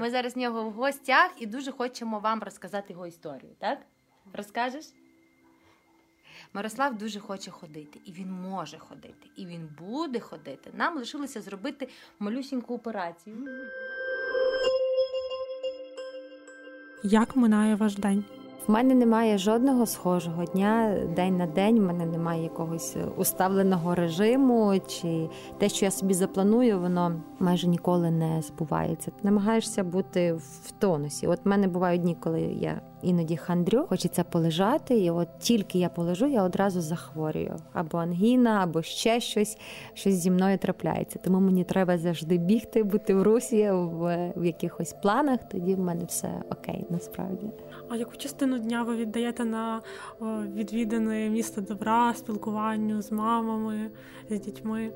Ми 0.00 0.10
зараз 0.10 0.34
в 0.34 0.38
нього 0.38 0.70
в 0.70 0.72
гостях 0.72 1.30
і 1.38 1.46
дуже 1.46 1.72
хочемо 1.72 2.18
вам 2.18 2.42
розказати 2.42 2.92
його 2.92 3.06
історію, 3.06 3.52
так? 3.58 3.78
Розкажеш? 4.32 4.84
Мирослав 6.54 6.98
дуже 6.98 7.20
хоче 7.20 7.50
ходити, 7.50 8.00
і 8.04 8.12
він 8.12 8.30
може 8.32 8.78
ходити, 8.78 9.30
і 9.36 9.46
він 9.46 9.68
буде 9.78 10.20
ходити. 10.20 10.70
Нам 10.74 10.96
лишилося 10.98 11.40
зробити 11.40 11.88
малюсіньку 12.18 12.74
операцію. 12.74 13.36
Як 17.02 17.36
минає 17.36 17.74
ваш 17.74 17.94
день? 17.96 18.24
В 18.68 18.70
мене 18.70 18.94
немає 18.94 19.38
жодного 19.38 19.86
схожого 19.86 20.44
дня, 20.44 20.98
день 21.16 21.36
на 21.36 21.46
день. 21.46 21.78
в 21.78 21.82
мене 21.82 22.06
немає 22.06 22.42
якогось 22.42 22.96
уставленого 23.16 23.94
режиму, 23.94 24.80
чи 24.86 25.28
те, 25.58 25.68
що 25.68 25.84
я 25.84 25.90
собі 25.90 26.14
запланую, 26.14 26.80
воно 26.80 27.20
майже 27.38 27.68
ніколи 27.68 28.10
не 28.10 28.42
збувається. 28.42 29.12
Намагаєшся 29.22 29.84
бути 29.84 30.32
в 30.32 30.70
тонусі. 30.78 31.26
От 31.26 31.44
в 31.44 31.48
мене 31.48 31.68
бувають 31.68 32.02
дні, 32.02 32.16
коли 32.20 32.40
я 32.40 32.80
іноді 33.02 33.36
хандрю, 33.36 33.86
хочеться 33.88 34.24
полежати, 34.24 34.98
і 34.98 35.10
от 35.10 35.28
тільки 35.38 35.78
я 35.78 35.88
полежу, 35.88 36.26
я 36.26 36.42
одразу 36.42 36.80
захворюю 36.80 37.56
або 37.72 37.98
ангіна, 37.98 38.60
або 38.62 38.82
ще 38.82 39.20
щось, 39.20 39.58
щось 39.94 40.14
зі 40.14 40.30
мною 40.30 40.58
трапляється. 40.58 41.18
Тому 41.18 41.40
мені 41.40 41.64
треба 41.64 41.98
завжди 41.98 42.38
бігти, 42.38 42.82
бути 42.82 43.14
в 43.14 43.22
русі 43.22 43.70
в, 43.70 44.32
в 44.36 44.44
якихось 44.44 44.92
планах. 45.02 45.40
Тоді 45.50 45.74
в 45.74 45.80
мене 45.80 46.04
все 46.04 46.42
окей, 46.50 46.86
насправді. 46.90 47.50
А 47.88 47.96
яку 47.96 48.16
частину 48.16 48.58
дня 48.58 48.82
ви 48.82 48.96
віддаєте 48.96 49.44
на 49.44 49.82
відвідане 50.54 51.28
місто 51.28 51.60
добра, 51.60 52.14
спілкуванню 52.14 53.02
з 53.02 53.12
мамами, 53.12 53.90
з 54.30 54.40
дітьми? 54.40 54.90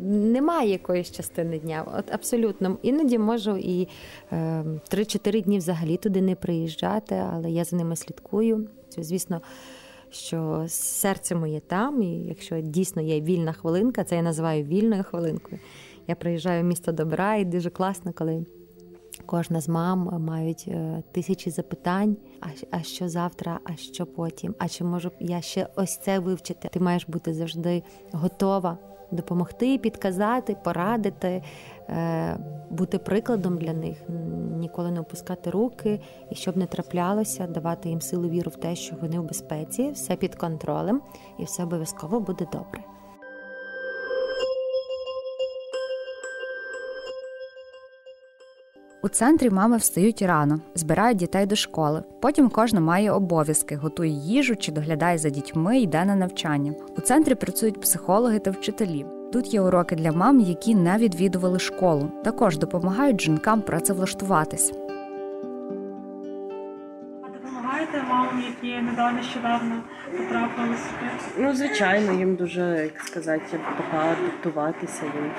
Немає 0.00 0.70
якоїсь 0.70 1.10
частини 1.10 1.58
дня. 1.58 1.84
От 1.98 2.14
абсолютно 2.14 2.78
іноді 2.82 3.18
можу 3.18 3.56
і 3.56 3.88
е, 4.32 4.64
3-4 4.90 5.42
дні 5.42 5.58
взагалі 5.58 5.96
туди 5.96 6.22
не 6.22 6.34
приїжджати, 6.34 7.14
але 7.32 7.50
я 7.50 7.64
за 7.64 7.76
ними 7.76 7.96
слідкую. 7.96 8.68
Звісно, 8.98 9.40
що 10.10 10.64
серце 10.68 11.34
моє 11.34 11.60
там, 11.60 12.02
і 12.02 12.24
якщо 12.24 12.60
дійсно 12.60 13.02
є 13.02 13.20
вільна 13.20 13.52
хвилинка, 13.52 14.04
це 14.04 14.16
я 14.16 14.22
називаю 14.22 14.64
вільною 14.64 15.04
хвилинкою. 15.04 15.60
Я 16.06 16.14
приїжджаю 16.14 16.62
в 16.62 16.66
місто 16.66 16.92
добра, 16.92 17.34
і 17.34 17.44
дуже 17.44 17.70
класно, 17.70 18.12
коли. 18.12 18.44
Кожна 19.30 19.60
з 19.60 19.68
мам 19.68 20.24
мають 20.24 20.64
е, 20.68 21.02
тисячі 21.12 21.50
запитань. 21.50 22.16
А 22.40 22.46
а 22.70 22.82
що 22.82 23.08
завтра, 23.08 23.60
а 23.64 23.76
що 23.76 24.06
потім? 24.06 24.54
А 24.58 24.68
чи 24.68 24.84
можу 24.84 25.10
я 25.20 25.40
ще 25.40 25.68
ось 25.76 25.96
це 25.96 26.18
вивчити? 26.18 26.68
Ти 26.68 26.80
маєш 26.80 27.08
бути 27.08 27.34
завжди 27.34 27.82
готова 28.12 28.78
допомогти, 29.10 29.78
підказати, 29.78 30.56
порадити, 30.64 31.42
е, 31.88 32.38
бути 32.70 32.98
прикладом 32.98 33.58
для 33.58 33.72
них, 33.72 33.98
ніколи 34.58 34.90
не 34.90 35.00
опускати 35.00 35.50
руки, 35.50 36.00
і 36.30 36.34
щоб 36.34 36.56
не 36.56 36.66
траплялося, 36.66 37.46
давати 37.46 37.88
їм 37.88 38.00
силу 38.00 38.28
віру 38.28 38.50
в 38.50 38.56
те, 38.56 38.76
що 38.76 38.96
вони 39.02 39.20
в 39.20 39.24
безпеці, 39.24 39.90
все 39.90 40.16
під 40.16 40.34
контролем, 40.34 41.00
і 41.38 41.44
все 41.44 41.62
обов'язково 41.62 42.20
буде 42.20 42.46
добре. 42.52 42.97
У 49.08 49.10
центрі 49.10 49.50
мами 49.50 49.76
встають 49.76 50.22
рано, 50.22 50.60
збирають 50.74 51.18
дітей 51.18 51.46
до 51.46 51.56
школи. 51.56 52.02
Потім 52.20 52.48
кожна 52.48 52.80
має 52.80 53.10
обов'язки, 53.10 53.76
готує 53.76 54.10
їжу 54.10 54.56
чи 54.56 54.72
доглядає 54.72 55.18
за 55.18 55.30
дітьми, 55.30 55.80
йде 55.80 56.04
на 56.04 56.14
навчання. 56.16 56.74
У 56.98 57.00
центрі 57.00 57.34
працюють 57.34 57.80
психологи 57.80 58.38
та 58.38 58.50
вчителі. 58.50 59.06
Тут 59.32 59.54
є 59.54 59.60
уроки 59.60 59.96
для 59.96 60.12
мам, 60.12 60.40
які 60.40 60.74
не 60.74 60.98
відвідували 60.98 61.58
школу. 61.58 62.10
Також 62.24 62.58
допомагають 62.58 63.20
жінкам 63.20 63.62
працевлаштуватись. 63.62 64.72
Допомагаєте 67.92 68.10
вам, 68.10 68.44
які 68.46 68.82
недавно 68.82 69.18
нещодавно 69.18 69.82
потрапили 70.16 70.76
сюди? 70.76 71.10
Ну, 71.38 71.54
звичайно, 71.54 72.12
їм 72.12 72.36
дуже, 72.36 72.60
як 72.62 73.00
сказати, 73.06 73.58
пока 73.76 74.04
адаптуватися, 74.04 75.02
їм 75.04 75.30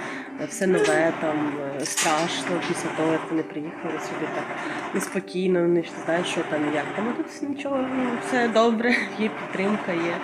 все 0.48 0.68
нове, 0.68 1.13
там 1.22 1.53
страшно 1.84 2.62
після 2.68 2.89
того, 2.98 3.12
як 3.12 3.22
вони 3.29 3.44
приїхали 3.44 3.94
сюди 4.00 4.25
так 4.36 4.46
неспокійно, 4.94 5.62
вони 5.62 5.84
ж 5.84 5.89
знають, 6.06 6.27
що 6.27 6.41
там 6.50 6.62
і 6.72 6.75
як. 6.75 6.86
Там 6.96 7.13
тут 7.18 7.50
нічого, 7.50 7.77
ну, 7.77 8.10
все 8.27 8.48
добре, 8.48 8.89
є 9.20 9.29
підтримка, 9.29 9.91
є 9.91 10.18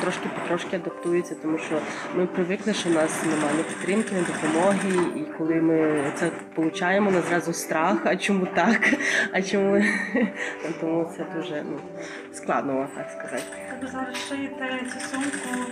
трошки 0.00 0.28
потрошки 0.34 0.76
адаптуються, 0.76 1.34
тому 1.42 1.58
що 1.58 1.78
ми 2.14 2.26
привикли, 2.26 2.74
що 2.74 2.88
в 2.88 2.92
нас 2.92 3.24
немає 3.24 3.56
ні 3.56 3.62
підтримки, 3.62 4.14
ні 4.14 4.20
допомоги. 4.20 5.20
І 5.20 5.38
коли 5.38 5.54
ми 5.54 6.10
це 6.14 6.30
отримуємо, 6.56 7.10
нас 7.10 7.28
зразу 7.28 7.52
страх. 7.52 7.98
А 8.04 8.16
чому 8.16 8.46
так? 8.46 8.94
А 9.32 9.42
чому 9.42 9.82
тому 10.80 11.12
це 11.16 11.26
дуже 11.36 11.64
ну, 11.70 11.78
складно, 12.32 12.88
так 12.96 13.10
сказати. 13.10 13.44
Ви 13.82 13.88
зараз 13.88 14.16
шиєте 14.16 14.80
цю 14.92 15.00
сумку, 15.00 15.70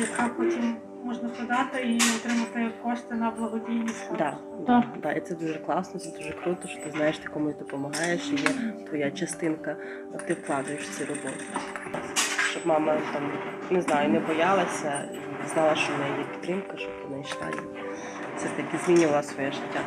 яка 0.00 0.28
потім 0.36 0.76
можна 1.04 1.28
продати 1.28 1.82
і 1.82 1.96
отримати 1.96 2.70
кошти 2.82 3.14
на 3.14 3.30
благодійність. 3.30 4.10
Да, 4.18 4.36
да, 4.66 4.84
да, 5.02 5.12
і 5.12 5.20
це 5.20 5.34
дуже 5.34 5.58
класно, 5.58 6.00
це 6.00 6.10
дуже 6.10 6.32
круто, 6.32 6.68
що 6.68 6.80
ти 6.80 6.90
знаєш, 6.90 7.18
ти 7.18 7.28
комусь 7.28 7.56
допомагаєш, 7.56 8.30
і 8.30 8.34
є 8.34 8.72
твоя 8.88 9.10
частинка, 9.10 9.76
ти 10.26 10.34
вкладаєш 10.34 10.82
в 10.82 10.98
цю 10.98 11.06
роботу. 11.06 11.44
Щоб 12.50 12.66
мама 12.66 12.98
там 13.12 13.32
не 13.70 13.80
знаю, 13.80 14.10
не 14.10 14.20
боялася 14.20 15.08
і 15.44 15.48
знала, 15.48 15.74
що 15.74 15.92
в 15.92 15.98
неї 15.98 16.12
є 16.18 16.24
підтримка, 16.24 16.76
щоб 16.76 16.90
вона 17.08 17.22
йшла 17.22 17.46
ж 18.48 18.56
таки 18.56 18.84
змінювала 18.84 19.22
своє 19.22 19.52
життя. 19.52 19.80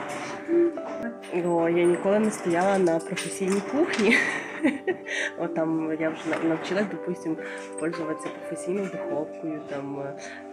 О, 1.45 1.69
я 1.69 1.83
ніколи 1.83 2.19
не 2.19 2.31
стояла 2.31 2.77
на 2.77 2.99
професійній 2.99 3.61
кухні. 3.71 4.17
От 5.37 5.55
там 5.55 5.97
я 5.99 6.09
вже 6.09 6.47
навчилась, 6.47 6.85
допустим, 6.91 7.37
пользуватися 7.79 8.29
професійною 8.29 8.89
духовкою, 8.91 9.61
там 9.69 9.99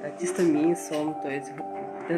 е, 0.05 0.13
тістомісом, 0.19 1.15
тобто 1.23 1.41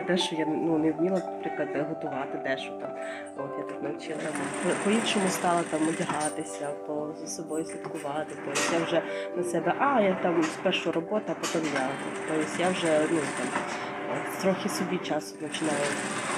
те, 0.01 0.17
що 0.17 0.37
я 0.37 0.47
ну, 0.47 0.79
не 0.79 0.93
вміла, 0.93 1.23
наприклад, 1.27 1.87
готувати 1.89 2.39
дещо 2.39 2.73
там. 2.73 2.91
От 3.37 3.51
я 3.59 3.65
так 3.65 3.83
навчила. 3.83 4.19
По- 4.63 4.85
По-іншому 4.85 5.29
стала 5.29 5.63
там 5.63 5.81
одягатися, 5.89 6.69
по 6.87 7.09
за 7.21 7.27
собою 7.27 7.65
слідкувати. 7.65 8.35
Тобто 8.45 8.61
я 8.73 8.85
вже 8.85 9.03
на 9.37 9.43
себе, 9.45 9.75
а 9.79 10.01
я 10.01 10.15
там 10.23 10.43
спершу 10.43 10.93
робота, 10.93 11.25
а 11.33 11.35
потім 11.41 11.61
я. 11.75 11.89
Тобто 12.29 12.63
я 12.63 12.71
вже 12.71 13.01
ну 13.11 13.19
там 13.19 13.47
трохи 14.43 14.69
собі 14.69 14.99
часу 14.99 15.37
починаю 15.37 15.79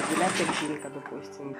поділяти 0.00 0.34
як 0.38 0.54
жінка, 0.54 0.88
допустимо. 0.94 1.50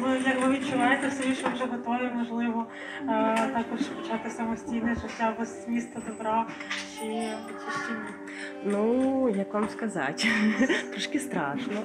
Ви 0.00 0.18
як 0.18 0.46
ви 0.46 0.52
відчуваєте 0.52 1.10
собі, 1.10 1.34
що 1.34 1.48
вже 1.48 1.64
готові, 1.64 2.10
можливо, 2.14 2.66
е, 3.02 3.36
також 3.36 3.80
почати 3.86 4.30
самостійне 4.30 4.94
життя 4.94 5.34
без 5.38 5.68
міста 5.68 6.00
добра 6.06 6.46
чи, 6.98 6.98
чи 6.98 7.70
ще 7.84 7.92
ні? 7.92 8.31
Ну, 8.64 9.28
як 9.36 9.54
вам 9.54 9.68
сказати, 9.68 10.28
трошки 10.90 11.18
страшно, 11.18 11.82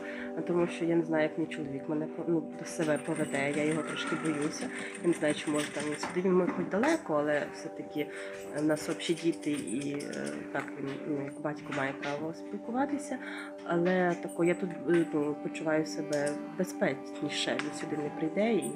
тому 0.48 0.68
що 0.68 0.86
я 0.86 0.96
не 0.96 1.06
знаю, 1.06 1.24
як 1.24 1.38
мій 1.38 1.56
чоловік 1.56 1.90
мене 1.90 2.08
ну, 2.28 2.44
до 2.60 2.66
себе 2.66 3.00
поведе, 3.06 3.52
я 3.56 3.64
його 3.64 3.82
трошки 3.82 4.16
боюся. 4.24 4.70
Я 5.02 5.08
не 5.08 5.14
знаю, 5.14 5.36
чи 5.36 5.52
може 5.52 5.68
там 5.72 5.84
сюди. 5.84 6.30
Ми 6.30 6.48
хоч 6.48 6.66
далеко, 6.66 7.16
але 7.20 7.48
все-таки 7.54 8.00
е, 8.00 8.62
в 8.62 8.66
нас 8.66 8.90
общі 8.90 9.14
діти, 9.14 9.52
і 9.52 9.92
е, 9.92 10.26
так 10.52 10.64
він 10.80 10.90
ну, 11.08 11.24
як 11.24 11.42
батько 11.42 11.74
має 11.78 11.94
право 11.94 12.34
спілкуватися. 12.34 13.18
Але 13.64 14.16
тако 14.22 14.44
я 14.44 14.56
тут 14.56 14.70
е, 14.90 15.06
ну, 15.14 15.36
почуваю 15.44 15.86
себе 15.86 16.30
безпечніше. 16.58 17.58
Він 17.64 17.80
сюди 17.80 17.98
не 18.04 18.10
прийде 18.10 18.54
і 18.54 18.72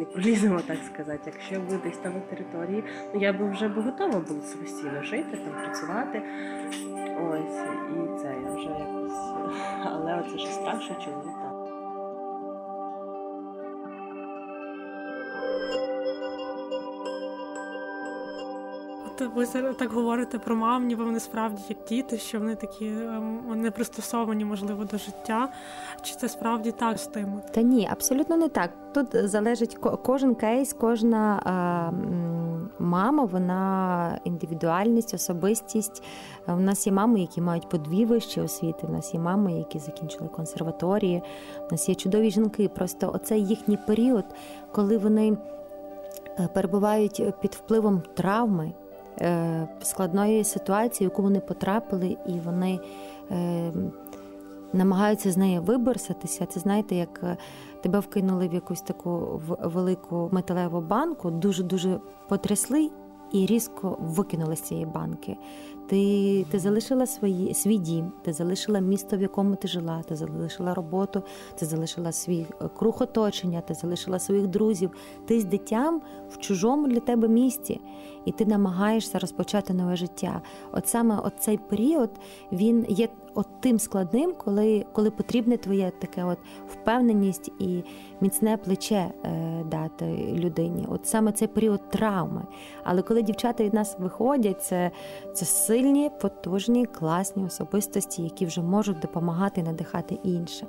не 0.00 0.06
проліземо, 0.06 0.60
так 0.60 0.78
сказати. 0.94 1.20
Якщо 1.26 1.60
ви 1.60 1.78
десь 1.84 1.96
там 1.96 2.12
на 2.14 2.20
території, 2.20 2.84
ну 3.14 3.20
я 3.20 3.32
би 3.32 3.50
вже 3.50 3.68
б 3.68 3.72
готова 3.72 4.20
була 4.20 4.40
самостійно 4.40 5.02
жити, 5.02 5.38
там 5.44 5.64
працювати. 5.64 6.22
Ось, 7.30 7.58
і 7.94 8.22
це 8.22 8.34
я 8.44 8.54
вже 8.54 8.68
якось. 8.68 9.20
Але 9.84 10.20
оце 10.20 10.38
ж 10.38 10.46
чому 10.60 10.80
що 10.80 11.49
От 19.20 19.54
ви 19.54 19.74
так 19.74 19.92
говорите 19.92 20.38
про 20.38 20.56
мам, 20.56 20.86
ніби 20.86 21.04
вони 21.04 21.20
справді 21.20 21.62
як 21.68 21.78
діти, 21.88 22.18
що 22.18 22.38
вони 22.38 22.54
такі 22.54 22.86
ем, 22.86 23.40
не 23.54 23.70
пристосовані, 23.70 24.44
можливо, 24.44 24.84
до 24.84 24.98
життя. 24.98 25.48
Чи 26.02 26.14
це 26.14 26.28
справді 26.28 26.72
так 26.72 26.98
з 26.98 27.06
тим? 27.06 27.40
Та 27.54 27.62
ні, 27.62 27.88
абсолютно 27.92 28.36
не 28.36 28.48
так. 28.48 28.70
Тут 28.94 29.28
залежить 29.28 29.78
кожен 29.78 30.34
кейс, 30.34 30.72
кожна 30.72 31.42
а, 31.44 31.90
мама, 32.78 33.24
вона 33.24 34.20
індивідуальність, 34.24 35.14
особистість. 35.14 36.02
У 36.46 36.60
нас 36.60 36.86
є 36.86 36.92
мами, 36.92 37.20
які 37.20 37.40
мають 37.40 37.68
по 37.68 37.78
дві 37.78 38.04
вищі 38.04 38.40
освіти. 38.40 38.86
У 38.88 38.92
нас 38.92 39.14
є 39.14 39.20
мами, 39.20 39.52
які 39.52 39.78
закінчили 39.78 40.28
консерваторії. 40.28 41.22
У 41.68 41.72
нас 41.72 41.88
є 41.88 41.94
чудові 41.94 42.30
жінки. 42.30 42.68
Просто 42.68 43.12
оцей 43.14 43.46
їхній 43.46 43.78
період, 43.86 44.24
коли 44.72 44.98
вони 44.98 45.36
е, 46.38 46.48
перебувають 46.54 47.22
під 47.40 47.54
впливом 47.54 48.02
травми. 48.14 48.72
Е, 49.20 49.68
Складної 49.82 50.44
ситуації, 50.44 51.08
в 51.08 51.10
яку 51.10 51.22
вони 51.22 51.40
потрапили, 51.40 52.16
і 52.26 52.32
вони 52.40 52.80
е, 53.30 53.72
намагаються 54.72 55.30
з 55.30 55.36
неї 55.36 55.58
виборсатися. 55.58 56.46
Це 56.46 56.60
знаєте, 56.60 56.94
як 56.94 57.20
е, 57.22 57.36
тебе 57.82 57.98
вкинули 57.98 58.48
в 58.48 58.54
якусь 58.54 58.80
таку 58.80 59.42
велику 59.64 60.28
металеву 60.32 60.80
банку, 60.80 61.30
дуже 61.30 61.62
дуже 61.62 62.00
потрясли 62.28 62.90
і 63.32 63.46
різко 63.46 63.96
викинули 64.00 64.56
з 64.56 64.60
цієї 64.60 64.86
банки. 64.86 65.36
Ти, 65.90 66.46
ти 66.50 66.58
залишила 66.58 67.06
свої, 67.06 67.54
свій 67.54 67.78
дім, 67.78 68.12
ти 68.22 68.32
залишила 68.32 68.80
місто, 68.80 69.16
в 69.16 69.20
якому 69.20 69.56
ти 69.56 69.68
жила, 69.68 70.02
ти 70.08 70.16
залишила 70.16 70.74
роботу, 70.74 71.22
ти 71.58 71.66
залишила 71.66 72.12
свій 72.12 72.46
е, 72.62 72.68
круг 72.78 72.96
оточення, 73.00 73.60
ти 73.60 73.74
залишила 73.74 74.18
своїх 74.18 74.46
друзів. 74.46 74.90
Ти 75.26 75.40
з 75.40 75.44
дитям 75.44 76.02
в 76.30 76.38
чужому 76.38 76.88
для 76.88 77.00
тебе 77.00 77.28
місті, 77.28 77.80
і 78.24 78.32
ти 78.32 78.46
намагаєшся 78.46 79.18
розпочати 79.18 79.74
нове 79.74 79.96
життя. 79.96 80.42
От 80.72 80.88
саме 80.88 81.30
цей 81.38 81.58
період 81.58 82.10
він 82.52 82.86
є 82.88 83.08
от 83.34 83.46
тим 83.60 83.78
складним, 83.78 84.32
коли, 84.44 84.86
коли 84.92 85.10
потрібне 85.10 85.56
твоє 85.56 85.92
таке 85.98 86.24
от 86.24 86.38
впевненість 86.68 87.52
і 87.58 87.82
міцне 88.20 88.56
плече 88.56 89.10
е, 89.24 89.64
дати 89.70 90.34
людині. 90.34 90.86
От 90.88 91.06
саме 91.06 91.32
цей 91.32 91.48
період 91.48 91.88
травми. 91.90 92.42
Але 92.84 93.02
коли 93.02 93.22
дівчата 93.22 93.64
від 93.64 93.74
нас 93.74 93.96
виходять, 93.98 94.62
це, 94.62 94.90
це 95.34 95.44
сильні, 95.80 96.10
потужні, 96.20 96.86
класні 96.86 97.44
особистості, 97.44 98.22
які 98.22 98.46
вже 98.46 98.62
можуть 98.62 98.98
допомагати 98.98 99.62
надихати 99.62 100.18
іншим. 100.22 100.68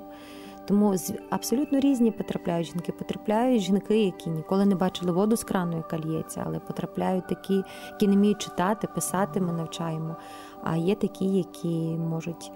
Тому 0.68 0.94
абсолютно 1.30 1.80
різні 1.80 2.10
потрапляють 2.10 2.66
жінки. 2.66 2.92
Потрапляють 2.92 3.62
жінки, 3.62 4.04
які 4.04 4.30
ніколи 4.30 4.66
не 4.66 4.74
бачили 4.74 5.12
воду 5.12 5.36
з 5.36 5.44
крану, 5.44 5.76
яка 5.76 5.98
лється, 5.98 6.42
але 6.46 6.58
потрапляють 6.58 7.28
такі, 7.28 7.62
які 7.92 8.08
не 8.08 8.16
вміють 8.16 8.42
читати, 8.42 8.88
писати. 8.94 9.40
Ми 9.40 9.52
навчаємо. 9.52 10.16
А 10.62 10.76
є 10.76 10.94
такі, 10.94 11.24
які 11.24 11.96
можуть 11.96 12.52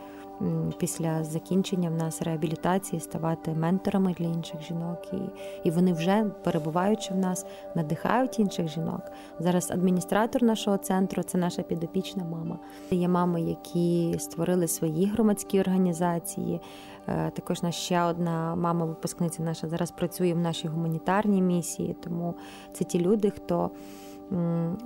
після 0.79 1.25
закінчення 1.25 1.91
в 1.91 1.95
нас 1.95 2.23
реабілітації 2.23 3.01
ставати 3.01 3.55
менторами 3.55 4.15
для 4.19 4.27
інших 4.27 4.63
жінок, 4.63 4.99
і, 5.13 5.17
і 5.65 5.71
вони 5.71 5.93
вже 5.93 6.25
перебуваючи 6.45 7.15
в 7.15 7.17
нас, 7.17 7.47
надихають 7.75 8.39
інших 8.39 8.69
жінок. 8.69 9.01
Зараз 9.39 9.71
адміністратор 9.71 10.43
нашого 10.43 10.77
центру 10.77 11.23
це 11.23 11.39
наша 11.39 11.63
підопічна 11.63 12.25
мама. 12.25 12.59
Є 12.91 13.09
мами, 13.09 13.43
які 13.43 14.19
створили 14.19 14.69
свої 14.69 15.07
громадські 15.07 15.61
організації. 15.61 16.61
Е, 17.09 17.31
Також 17.31 17.63
наша 17.63 17.79
ще 17.79 18.03
одна 18.03 18.57
мама-випускниця 18.57 19.43
наша 19.43 19.69
зараз 19.69 19.91
працює 19.91 20.35
в 20.35 20.39
нашій 20.39 20.69
гуманітарній 20.69 21.43
місії. 21.43 21.97
Тому 22.05 22.35
це 22.73 22.85
ті 22.85 23.01
люди, 23.01 23.31
хто, 23.31 23.71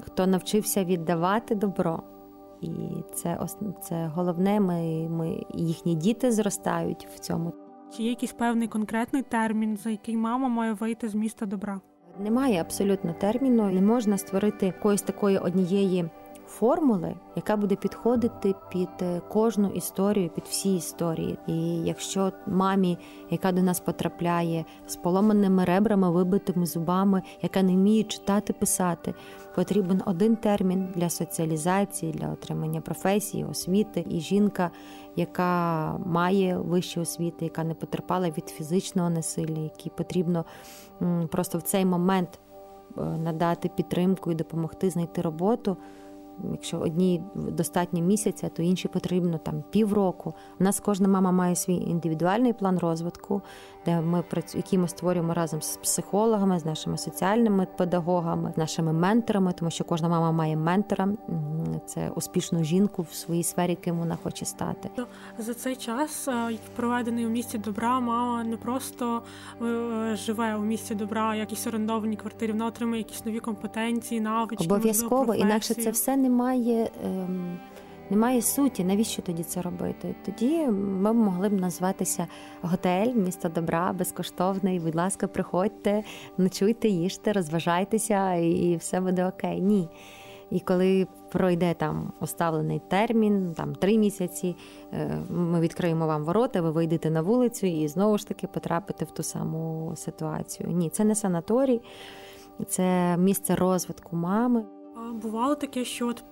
хто 0.00 0.26
навчився 0.26 0.84
віддавати 0.84 1.54
добро. 1.54 2.02
І 2.62 2.68
це 3.14 3.38
це 3.82 4.10
головне. 4.14 4.60
Ми, 4.60 5.08
ми 5.08 5.42
їхні 5.54 5.94
діти 5.94 6.32
зростають 6.32 7.08
в 7.14 7.18
цьому. 7.18 7.52
Чи 7.96 8.02
є 8.02 8.08
якийсь 8.08 8.32
певний 8.32 8.68
конкретний 8.68 9.22
термін, 9.22 9.76
за 9.76 9.90
який 9.90 10.16
мама 10.16 10.48
має 10.48 10.72
вийти 10.72 11.08
з 11.08 11.14
міста 11.14 11.46
добра? 11.46 11.80
Немає 12.18 12.60
абсолютно 12.60 13.12
терміну, 13.12 13.70
не 13.70 13.80
можна 13.80 14.18
створити 14.18 14.66
якоїсь 14.66 15.02
такої 15.02 15.38
однієї 15.38 16.10
формули, 16.50 17.14
яка 17.36 17.56
буде 17.56 17.76
підходити 17.76 18.54
під 18.72 18.88
е, 19.02 19.20
кожну 19.28 19.68
історію, 19.68 20.28
під 20.28 20.44
всі 20.44 20.76
історії. 20.76 21.38
І 21.46 21.76
якщо 21.76 22.32
мамі, 22.46 22.98
яка 23.30 23.52
до 23.52 23.62
нас 23.62 23.80
потрапляє 23.80 24.64
з 24.86 24.96
поломаними 24.96 25.64
ребрами, 25.64 26.10
вибитими 26.10 26.66
зубами, 26.66 27.22
яка 27.42 27.62
не 27.62 27.72
вміє 27.72 28.02
читати, 28.02 28.52
писати, 28.52 29.14
потрібен 29.54 30.02
один 30.06 30.36
термін 30.36 30.88
для 30.94 31.10
соціалізації, 31.10 32.12
для 32.12 32.28
отримання 32.28 32.80
професії, 32.80 33.44
освіти. 33.44 34.04
І 34.10 34.20
жінка, 34.20 34.70
яка 35.16 35.92
має 36.06 36.58
вищу 36.58 37.00
освіту, 37.00 37.44
яка 37.44 37.64
не 37.64 37.74
потерпала 37.74 38.30
від 38.30 38.48
фізичного 38.48 39.10
насилля, 39.10 39.58
якій 39.58 39.90
потрібно 39.90 40.44
просто 41.30 41.58
в 41.58 41.62
цей 41.62 41.84
момент 41.84 42.38
е, 42.98 43.02
надати 43.02 43.70
підтримку 43.76 44.32
і 44.32 44.34
допомогти 44.34 44.90
знайти 44.90 45.22
роботу. 45.22 45.76
Якщо 46.52 46.78
одній 46.78 47.22
достатньо 47.34 48.00
місяця, 48.00 48.48
то 48.48 48.62
іншій 48.62 48.88
потрібно 48.88 49.38
там 49.38 49.62
півроку. 49.70 50.34
У 50.60 50.64
нас 50.64 50.80
кожна 50.80 51.08
мама 51.08 51.30
має 51.32 51.56
свій 51.56 51.74
індивідуальний 51.74 52.52
план 52.52 52.78
розвитку, 52.78 53.42
де 53.84 54.00
ми 54.00 54.18
працю- 54.30 54.56
який 54.56 54.78
ми 54.78 54.88
створюємо 54.88 55.34
разом 55.34 55.62
з 55.62 55.76
психологами, 55.76 56.58
з 56.58 56.64
нашими 56.64 56.98
соціальними 56.98 57.66
педагогами, 57.78 58.52
з 58.54 58.58
нашими 58.58 58.92
менторами, 58.92 59.52
тому 59.52 59.70
що 59.70 59.84
кожна 59.84 60.08
мама 60.08 60.32
має 60.32 60.56
ментора, 60.56 61.08
це 61.86 62.10
успішну 62.14 62.64
жінку 62.64 63.06
в 63.10 63.14
своїй 63.14 63.42
сфері, 63.42 63.74
ким 63.76 63.98
вона 63.98 64.18
хоче 64.22 64.44
стати. 64.44 64.90
За 65.38 65.54
цей 65.54 65.76
час, 65.76 66.28
е, 66.28 66.58
проведений 66.76 67.26
у 67.26 67.28
місті 67.28 67.58
добра, 67.58 68.00
мама 68.00 68.44
не 68.44 68.56
просто 68.56 69.22
е, 69.62 70.16
живе 70.16 70.56
у 70.56 70.60
місті 70.62 70.94
добра, 70.94 71.34
якісь 71.34 71.66
орендовані 71.66 72.16
квартири, 72.16 72.52
вона 72.52 72.66
отримує 72.66 72.98
якісь 72.98 73.24
нові 73.24 73.40
компетенції, 73.40 74.20
навички. 74.20 74.64
Обов'язково, 74.64 75.34
інакше 75.34 75.74
це 75.74 75.90
все 75.90 76.16
не 76.16 76.29
має. 76.30 76.90
Ем... 77.04 77.58
Немає 78.10 78.42
суті, 78.42 78.84
навіщо 78.84 79.22
тоді 79.22 79.42
це 79.42 79.62
робити? 79.62 80.14
Тоді 80.24 80.66
ми 80.66 81.12
могли 81.12 81.48
б 81.48 81.52
назватися 81.52 82.26
готель, 82.62 83.14
місто 83.14 83.48
добра, 83.48 83.92
безкоштовний. 83.92 84.80
Будь 84.80 84.94
ласка, 84.94 85.26
приходьте, 85.26 86.02
ночуйте, 86.38 86.88
їжте, 86.88 87.32
розважайтеся, 87.32 88.34
і 88.34 88.76
все 88.76 89.00
буде 89.00 89.26
окей. 89.26 89.60
Ні. 89.60 89.88
І 90.50 90.60
коли 90.60 91.06
пройде 91.32 91.74
там 91.74 92.12
оставлений 92.20 92.82
термін, 92.88 93.54
там 93.56 93.74
три 93.74 93.98
місяці, 93.98 94.56
е, 94.92 95.22
ми 95.28 95.60
відкриємо 95.60 96.06
вам 96.06 96.24
ворота, 96.24 96.60
ви 96.60 96.70
вийдете 96.70 97.10
на 97.10 97.22
вулицю 97.22 97.66
і 97.66 97.88
знову 97.88 98.18
ж 98.18 98.28
таки 98.28 98.46
потрапите 98.46 99.04
в 99.04 99.10
ту 99.10 99.22
саму 99.22 99.92
ситуацію. 99.96 100.68
Ні, 100.70 100.90
це 100.90 101.04
не 101.04 101.14
санаторій, 101.14 101.80
це 102.68 103.16
місце 103.16 103.54
розвитку 103.54 104.16
мами. 104.16 104.64
Бувало 105.12 105.54
таке, 105.54 105.84
що 105.84 106.08
от 106.08 106.24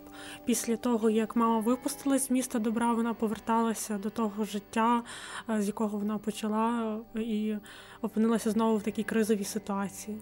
після 0.44 0.76
того, 0.76 1.10
як 1.10 1.36
мама 1.36 1.58
випустилась 1.58 2.28
з 2.28 2.30
міста 2.30 2.58
добра, 2.58 2.92
вона 2.92 3.14
поверталася 3.14 3.98
до 3.98 4.10
того 4.10 4.44
життя, 4.44 5.02
е, 5.50 5.62
з 5.62 5.66
якого 5.66 5.98
вона 5.98 6.18
почала, 6.18 6.96
і 7.14 7.54
опинилася 8.02 8.50
знову 8.50 8.76
в 8.76 8.82
такій 8.82 9.04
кризовій 9.04 9.44
ситуації. 9.44 10.18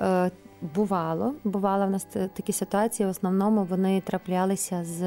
Е, 0.00 0.30
бувало, 0.74 1.34
бувало 1.44 1.86
в 1.86 1.90
нас 1.90 2.06
такі 2.34 2.52
ситуації. 2.52 3.06
В 3.06 3.10
основному 3.10 3.64
вони 3.64 4.00
траплялися 4.00 4.84
з 4.84 5.02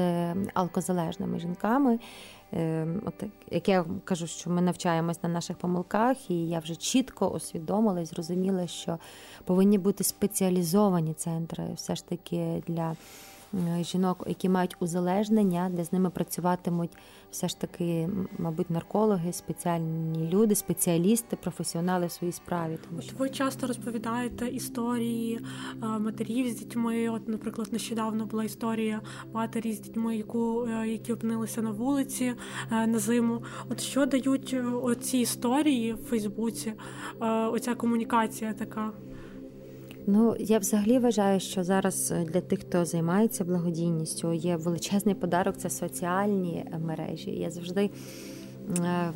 алкозалежними 0.54 1.38
жінками. 1.38 1.98
От 3.04 3.14
як 3.50 3.68
я 3.68 3.84
кажу, 4.04 4.26
що 4.26 4.50
ми 4.50 4.60
навчаємось 4.60 5.22
на 5.22 5.28
наших 5.28 5.56
помилках, 5.56 6.30
і 6.30 6.48
я 6.48 6.58
вже 6.58 6.76
чітко 6.76 7.28
усвідомила 7.28 8.00
і 8.00 8.04
зрозуміла, 8.04 8.66
що 8.66 8.98
повинні 9.44 9.78
бути 9.78 10.04
спеціалізовані 10.04 11.14
центри, 11.14 11.64
все 11.74 11.94
ж 11.94 12.08
таки 12.08 12.62
для 12.66 12.96
Е, 13.37 13.37
жінок, 13.80 14.24
які 14.26 14.48
мають 14.48 14.76
узалежнення, 14.80 15.70
де 15.72 15.84
з 15.84 15.92
ними 15.92 16.10
працюватимуть 16.10 16.90
все 17.30 17.48
ж 17.48 17.60
таки, 17.60 18.08
мабуть, 18.38 18.70
наркологи, 18.70 19.32
спеціальні 19.32 20.28
люди, 20.32 20.54
спеціалісти, 20.54 21.36
професіонали 21.36 22.06
в 22.06 22.10
своїй 22.10 22.32
справі. 22.32 22.78
Тому 22.88 23.02
що... 23.02 23.16
ви 23.16 23.30
часто 23.30 23.66
розповідаєте 23.66 24.48
історії 24.48 25.40
е, 25.82 25.86
матерів 25.86 26.48
з 26.48 26.58
дітьми. 26.58 27.08
От, 27.08 27.28
наприклад, 27.28 27.72
нещодавно 27.72 28.26
була 28.26 28.44
історія 28.44 29.00
матері 29.32 29.72
з 29.72 29.80
дітьми, 29.80 30.16
яку 30.16 30.66
е, 30.66 30.88
які 30.88 31.12
опинилися 31.12 31.62
на 31.62 31.70
вулиці 31.70 32.34
на 32.70 32.98
зиму. 32.98 33.42
От 33.70 33.80
що 33.80 34.06
дають 34.06 34.56
оці 34.82 35.18
історії 35.18 35.92
в 35.92 35.96
Фейсбуці? 35.96 36.72
Оця 37.52 37.74
комунікація 37.74 38.52
така. 38.52 38.92
Ну, 40.10 40.36
я 40.38 40.58
взагалі 40.58 40.98
вважаю, 40.98 41.40
що 41.40 41.64
зараз 41.64 42.12
е, 42.12 42.24
для 42.24 42.40
тих, 42.40 42.60
хто 42.60 42.84
займається 42.84 43.44
благодійністю, 43.44 44.32
є 44.32 44.56
величезний 44.56 45.14
подарок 45.14 45.56
це 45.56 45.70
соціальні 45.70 46.66
е, 46.72 46.78
мережі. 46.78 47.30
Я 47.30 47.50
завжди 47.50 47.90
е, 48.78 49.10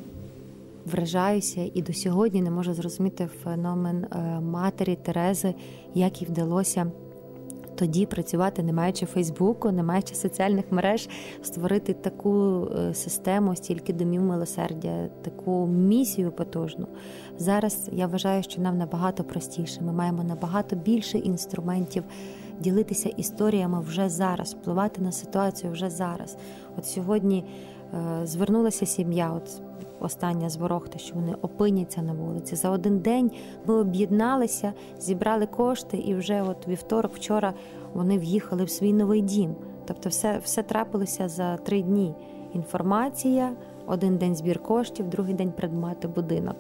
вражаюся 0.87 1.71
і 1.75 1.83
до 1.83 1.93
сьогодні 1.93 2.43
не 2.43 2.51
можу 2.51 2.75
зрозуміти 2.75 3.29
феномен 3.45 4.07
матері 4.41 4.99
Терези, 5.03 5.55
як 5.95 6.23
їй 6.23 6.29
вдалося 6.29 6.93
тоді 7.75 8.07
працювати, 8.07 8.63
не 8.63 8.73
маючи 8.73 9.07
Фейсбуку, 9.07 9.71
не 9.71 9.83
маючи 9.83 10.15
соціальних 10.15 10.65
мереж, 10.73 11.09
створити 11.43 11.95
таку 11.95 12.67
е, 12.67 12.95
систему, 12.95 13.57
стільки 13.57 13.93
домів 13.93 14.23
милосердя, 14.23 15.09
таку 15.23 15.67
місію 15.67 16.33
потужну. 16.33 16.87
Зараз 17.39 17.89
я 17.93 18.07
вважаю, 18.07 18.43
що 18.43 18.63
нам 18.63 18.79
набагато 18.79 19.25
простіше. 19.25 19.81
Ми 19.81 19.93
маємо 19.93 20.25
набагато 20.25 20.77
більше 20.77 21.19
інструментів. 21.19 22.05
Ділитися 22.61 23.09
історіями 23.09 23.81
вже 23.81 24.09
зараз, 24.09 24.55
впливати 24.55 25.03
на 25.03 25.13
ситуацію 25.13 25.73
вже 25.73 25.91
зараз. 25.91 26.37
От 26.79 26.87
сьогодні 26.87 27.45
е, 27.95 28.27
звернулася 28.27 28.87
сім'я. 28.87 29.33
От 29.33 29.63
остання 30.01 30.49
з 30.49 30.57
ворогти, 30.57 30.99
що 30.99 31.15
вони 31.15 31.35
опиняться 31.43 32.03
на 32.03 32.13
вулиці. 32.13 32.57
За 32.57 32.71
один 32.71 32.99
день 32.99 33.31
ми 33.67 33.75
об'єдналися, 33.75 34.73
зібрали 34.99 35.47
кошти, 35.47 35.97
і 35.97 36.15
вже 36.15 36.43
от 36.43 36.69
вівторок, 36.69 37.15
вчора 37.15 37.55
вони 37.95 38.19
в'їхали 38.19 38.65
в 38.65 38.71
свій 38.71 38.93
новий 38.93 39.21
дім. 39.21 39.55
Тобто, 39.87 40.09
все, 40.09 40.39
все 40.45 40.63
трапилося 40.63 41.29
за 41.29 41.57
три 41.57 41.83
дні. 41.83 42.15
Інформація, 42.55 43.53
один 43.87 44.17
день 44.17 44.37
збір 44.37 44.59
коштів, 44.59 45.09
другий 45.09 45.35
день 45.35 45.53
предмати 45.53 46.09
будинок. 46.09 46.57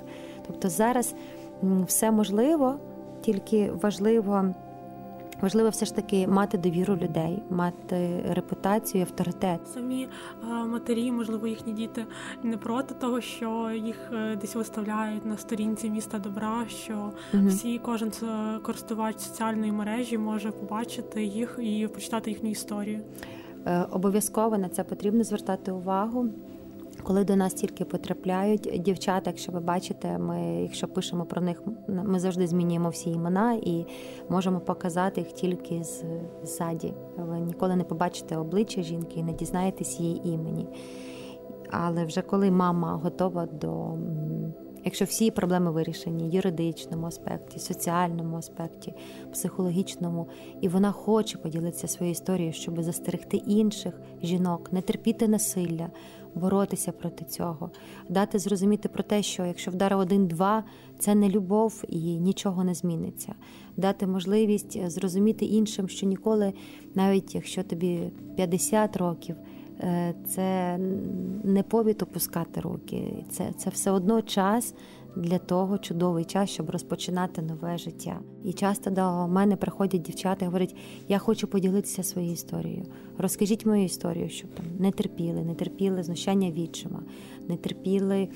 Тобто 0.46 0.68
зараз 0.68 1.14
все 1.86 2.10
можливо, 2.10 2.74
тільки 3.20 3.70
важливо. 3.82 4.44
Важливо 5.42 5.68
все 5.68 5.86
ж 5.86 5.94
таки 5.94 6.26
мати 6.26 6.58
довіру 6.58 6.96
людей, 6.96 7.42
мати 7.50 8.24
репутацію, 8.30 9.04
авторитет. 9.04 9.60
Самі 9.74 10.08
матері, 10.66 11.12
можливо, 11.12 11.46
їхні 11.46 11.72
діти 11.72 12.06
не 12.42 12.56
проти 12.56 12.94
того, 12.94 13.20
що 13.20 13.70
їх 13.70 13.96
е, 14.12 14.36
десь 14.36 14.54
виставляють 14.54 15.26
на 15.26 15.36
сторінці 15.36 15.90
міста 15.90 16.18
добра. 16.18 16.64
Що 16.68 17.12
угу. 17.34 17.46
всі, 17.46 17.78
кожен 17.78 18.12
користувач 18.62 19.18
соціальної 19.18 19.72
мережі 19.72 20.18
може 20.18 20.50
побачити 20.50 21.24
їх 21.24 21.58
і 21.62 21.88
почитати 21.94 22.30
їхню 22.30 22.50
історію. 22.50 23.00
Е, 23.66 23.86
обов'язково 23.90 24.58
на 24.58 24.68
це 24.68 24.84
потрібно 24.84 25.24
звертати 25.24 25.72
увагу. 25.72 26.28
Коли 27.02 27.24
до 27.24 27.36
нас 27.36 27.54
тільки 27.54 27.84
потрапляють 27.84 28.70
дівчата, 28.78 29.30
якщо 29.30 29.52
ви 29.52 29.60
бачите, 29.60 30.18
ми, 30.18 30.62
якщо 30.62 30.88
пишемо 30.88 31.24
про 31.24 31.42
них, 31.42 31.62
ми 31.88 32.20
завжди 32.20 32.46
змінюємо 32.46 32.88
всі 32.88 33.10
імена 33.10 33.52
і 33.52 33.86
можемо 34.28 34.60
показати 34.60 35.20
їх 35.20 35.32
тільки 35.32 35.84
з 35.84 36.04
ззаді. 36.42 36.94
Ви 37.16 37.40
ніколи 37.40 37.76
не 37.76 37.84
побачите 37.84 38.36
обличчя 38.36 38.82
жінки 38.82 39.20
і 39.20 39.22
не 39.22 39.32
дізнаєтесь 39.32 40.00
її 40.00 40.28
імені. 40.28 40.68
Але 41.70 42.04
вже 42.04 42.22
коли 42.22 42.50
мама 42.50 43.00
готова 43.02 43.46
до 43.46 43.94
Якщо 44.84 45.04
всі 45.04 45.30
проблеми 45.30 45.70
вирішені 45.70 46.30
юридичному 46.30 47.06
аспекті, 47.06 47.58
соціальному 47.58 48.36
аспекті, 48.36 48.94
психологічному, 49.32 50.28
і 50.60 50.68
вона 50.68 50.92
хоче 50.92 51.38
поділитися 51.38 51.88
своєю 51.88 52.12
історією, 52.12 52.52
щоб 52.52 52.82
застерегти 52.82 53.36
інших 53.36 54.00
жінок, 54.22 54.72
не 54.72 54.80
терпіти 54.80 55.28
насилля, 55.28 55.90
боротися 56.34 56.92
проти 56.92 57.24
цього, 57.24 57.70
дати 58.08 58.38
зрозуміти 58.38 58.88
про 58.88 59.02
те, 59.02 59.22
що 59.22 59.44
якщо 59.44 59.70
вдар 59.70 59.94
один-два, 59.94 60.64
це 60.98 61.14
не 61.14 61.28
любов 61.28 61.84
і 61.88 61.98
нічого 61.98 62.64
не 62.64 62.74
зміниться, 62.74 63.34
дати 63.76 64.06
можливість 64.06 64.90
зрозуміти 64.90 65.44
іншим, 65.44 65.88
що 65.88 66.06
ніколи, 66.06 66.52
навіть 66.94 67.34
якщо 67.34 67.62
тобі 67.62 68.10
50 68.36 68.96
років. 68.96 69.36
Е, 69.80 70.14
це 70.26 70.78
не 71.44 71.62
повід 71.62 72.02
опускати 72.02 72.60
руки, 72.60 73.24
це, 73.30 73.52
це 73.56 73.70
все 73.70 73.90
одно 73.90 74.22
час 74.22 74.74
для 75.16 75.38
того 75.38 75.78
чудовий 75.78 76.24
час, 76.24 76.50
щоб 76.50 76.70
розпочинати 76.70 77.42
нове 77.42 77.78
життя. 77.78 78.20
І 78.44 78.52
часто 78.52 78.90
до 78.90 79.28
мене 79.28 79.56
приходять 79.56 80.02
дівчата 80.02 80.44
і 80.44 80.46
говорять: 80.46 80.76
я 81.08 81.18
хочу 81.18 81.46
поділитися 81.46 82.02
своєю 82.02 82.32
історією. 82.32 82.84
Розкажіть 83.18 83.66
мою 83.66 83.84
історію, 83.84 84.28
щоб 84.28 84.50
там 84.50 84.66
не 84.78 84.90
терпіли, 84.90 85.44
не 85.44 85.54
терпіли 85.54 86.02
знущання 86.02 86.50
відчима, 86.50 87.02
не 87.48 87.56
терпіли 87.56 88.28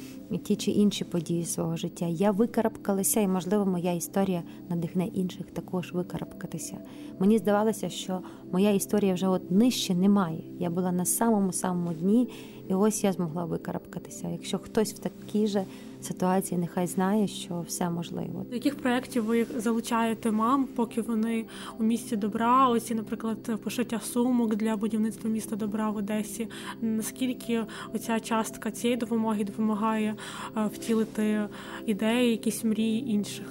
ті 0.45 0.57
чи 0.57 0.71
інші 0.71 1.05
події 1.05 1.45
свого 1.45 1.77
життя. 1.77 2.07
Я 2.07 2.31
викарабкалася, 2.31 3.21
і, 3.21 3.29
можливо, 3.29 3.67
моя 3.67 3.93
історія 3.93 4.43
надихне 4.69 5.07
інших 5.07 5.51
також 5.51 5.93
викарабкатися. 5.93 6.79
Мені 7.19 7.39
здавалося, 7.39 7.89
що 7.89 8.21
моя 8.53 8.71
історія 8.71 9.15
вже 9.15 9.29
от 9.29 9.51
нижче 9.51 9.95
немає. 9.95 10.41
Я 10.59 10.71
була 10.71 10.93
на 10.93 11.05
самому 11.05 11.53
самому 11.53 11.93
дні, 11.93 12.29
і 12.69 12.75
ось 12.75 13.05
я 13.05 13.12
змогла 13.12 13.45
викарабкатися. 13.45 14.29
Якщо 14.29 14.59
хтось 14.59 14.95
в 14.95 14.99
такій 14.99 15.47
же 15.47 15.65
ситуації, 16.01 16.61
нехай 16.61 16.87
знає, 16.87 17.29
що 17.29 17.61
все 17.61 17.91
можливо. 17.91 18.47
До 18.49 18.55
яких 18.55 18.77
проєктів 18.77 19.25
ви 19.25 19.47
залучаєте 19.57 20.31
мам, 20.31 20.65
поки 20.65 21.03
вони 21.03 21.45
у 21.79 21.83
місті 21.83 22.17
добра? 22.17 22.69
Ось, 22.69 22.91
наприклад, 22.91 23.61
пошиття 23.65 24.01
сумок 24.01 24.55
для 24.55 24.77
будівництва 24.77 25.31
міста 25.31 25.57
добра 25.57 25.91
в 25.91 25.97
Одесі. 25.97 26.49
Наскільки 26.83 27.65
оця 27.95 28.21
частка 28.21 28.71
цієї 28.71 28.97
допомоги 28.97 29.45
допомагає 29.45 30.15
е, 30.57 30.71
втілити 30.75 31.49
ідеї, 31.87 32.31
якісь 32.31 32.65
мрії 32.65 33.11
інших? 33.11 33.47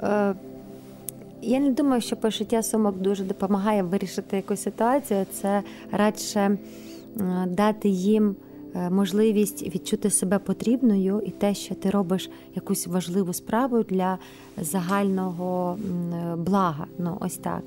Е, 0.00 0.34
я 1.42 1.60
не 1.60 1.70
думаю, 1.70 2.00
що 2.00 2.16
пошиття 2.16 2.62
сумок 2.62 2.98
дуже 2.98 3.24
допомагає 3.24 3.82
вирішити 3.82 4.36
якусь 4.36 4.62
ситуацію. 4.62 5.26
Це 5.32 5.62
радше 5.92 6.58
дати 7.46 7.88
їм 7.88 8.36
можливість 8.74 9.62
відчути 9.62 10.10
себе 10.10 10.38
потрібною 10.38 11.22
і 11.26 11.30
те, 11.30 11.54
що 11.54 11.74
ти 11.74 11.90
робиш 11.90 12.30
якусь 12.54 12.86
важливу 12.86 13.32
справу 13.32 13.82
для 13.82 14.18
загального 14.56 15.78
блага. 16.36 16.86
Ну 16.98 17.18
ось 17.20 17.36
так. 17.36 17.62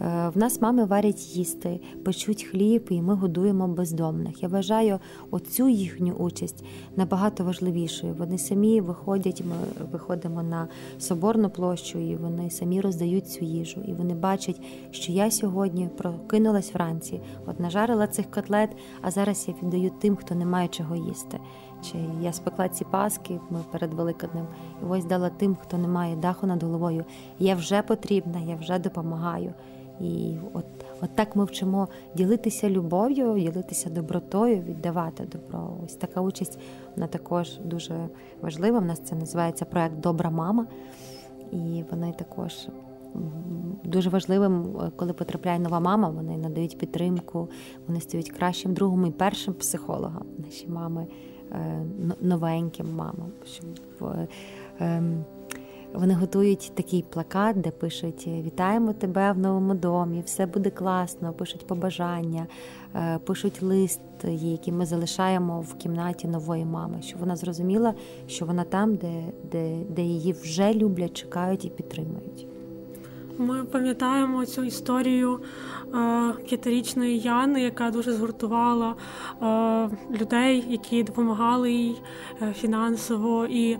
Е, 0.00 0.28
в 0.28 0.38
нас 0.38 0.60
мами 0.60 0.84
варять 0.84 1.36
їсти, 1.36 1.80
печуть 2.04 2.42
хліб, 2.42 2.86
і 2.90 3.02
ми 3.02 3.14
годуємо 3.14 3.68
бездомних. 3.68 4.42
Я 4.42 4.48
вважаю 4.48 4.98
оцю 5.30 5.68
їхню 5.68 6.12
участь 6.12 6.64
набагато 6.96 7.44
важливішою. 7.44 8.14
Вони 8.18 8.38
самі 8.38 8.80
виходять. 8.80 9.42
Ми 9.48 9.86
виходимо 9.92 10.42
на 10.42 10.68
соборну 10.98 11.50
площу, 11.50 11.98
і 11.98 12.16
вони 12.16 12.50
самі 12.50 12.80
роздають 12.80 13.30
цю 13.30 13.44
їжу. 13.44 13.80
І 13.86 13.92
вони 13.92 14.14
бачать, 14.14 14.60
що 14.90 15.12
я 15.12 15.30
сьогодні 15.30 15.88
прокинулась 15.98 16.74
вранці, 16.74 17.20
от 17.46 17.60
нажарила 17.60 18.06
цих 18.06 18.30
котлет, 18.30 18.70
а 19.02 19.10
зараз 19.10 19.44
я 19.48 19.54
віддаю 19.62 19.90
тим, 19.98 20.16
хто 20.16 20.34
не 20.34 20.46
має 20.46 20.68
чого 20.68 20.96
їсти. 20.96 21.38
Чи 21.82 21.98
я 22.20 22.32
спекла 22.32 22.68
ці 22.68 22.84
паски 22.84 23.40
ми 23.50 23.58
перед 23.72 23.94
Великоднем, 23.94 24.46
і 24.82 24.86
ось 24.88 25.04
дала 25.04 25.30
тим, 25.30 25.56
хто 25.62 25.78
не 25.78 25.88
має 25.88 26.16
даху 26.16 26.46
над 26.46 26.62
головою. 26.62 27.04
Я 27.38 27.54
вже 27.54 27.82
потрібна, 27.82 28.40
я 28.40 28.56
вже 28.56 28.78
допомагаю. 28.78 29.54
І 30.00 30.36
от, 30.52 30.64
от 31.00 31.10
так 31.14 31.36
ми 31.36 31.44
вчимо 31.44 31.88
ділитися 32.14 32.70
любов'ю, 32.70 33.38
ділитися 33.38 33.90
добротою, 33.90 34.60
віддавати 34.60 35.24
добро. 35.32 35.70
Ось 35.84 35.94
така 35.94 36.20
участь 36.20 36.58
вона 36.96 37.06
також 37.06 37.58
дуже 37.64 38.08
важлива. 38.42 38.78
В 38.78 38.84
нас 38.84 39.00
це 39.04 39.14
називається 39.14 39.64
проект 39.64 40.00
Добра 40.00 40.30
мама, 40.30 40.66
і 41.52 41.84
вони 41.90 42.12
також. 42.18 42.68
Дуже 43.84 44.10
важливим, 44.10 44.76
коли 44.96 45.12
потрапляє 45.12 45.58
нова 45.58 45.80
мама, 45.80 46.08
вони 46.08 46.36
надають 46.36 46.78
підтримку, 46.78 47.48
вони 47.86 48.00
стають 48.00 48.30
кращим 48.30 48.74
другом 48.74 49.06
і 49.06 49.10
першим 49.10 49.54
психологом. 49.54 50.22
Наші 50.38 50.68
мами 50.68 51.06
е, 51.52 51.84
новеньким 52.20 52.94
мамам. 52.94 53.32
Щоб 53.44 53.66
ем, 54.80 55.24
вони 55.94 56.14
готують 56.14 56.72
такий 56.74 57.04
плакат, 57.10 57.60
де 57.60 57.70
пишуть 57.70 58.26
Вітаємо 58.26 58.92
тебе 58.92 59.32
в 59.32 59.38
новому 59.38 59.74
домі, 59.74 60.22
все 60.26 60.46
буде 60.46 60.70
класно, 60.70 61.32
пишуть 61.32 61.66
побажання, 61.66 62.46
е, 62.94 63.18
пишуть 63.18 63.62
лист, 63.62 64.00
який 64.24 64.72
ми 64.72 64.86
залишаємо 64.86 65.60
в 65.60 65.74
кімнаті 65.74 66.28
нової 66.28 66.64
мами, 66.64 67.02
щоб 67.02 67.20
вона 67.20 67.36
зрозуміла, 67.36 67.94
що 68.26 68.46
вона 68.46 68.64
там, 68.64 68.96
де, 68.96 69.24
де, 69.52 69.76
де 69.88 70.02
її 70.02 70.32
вже 70.32 70.74
люблять, 70.74 71.12
чекають 71.12 71.64
і 71.64 71.68
підтримують. 71.68 72.46
Ми 73.38 73.64
пам'ятаємо 73.64 74.46
цю 74.46 74.64
історію 74.64 75.40
е, 76.64 77.06
Яни, 77.06 77.62
яка 77.62 77.90
дуже 77.90 78.12
згуртувала 78.12 78.94
е, 79.42 80.16
людей, 80.20 80.64
які 80.68 81.02
допомагали 81.02 81.72
їй 81.72 82.02
е, 82.42 82.52
фінансово. 82.52 83.46
І, 83.46 83.78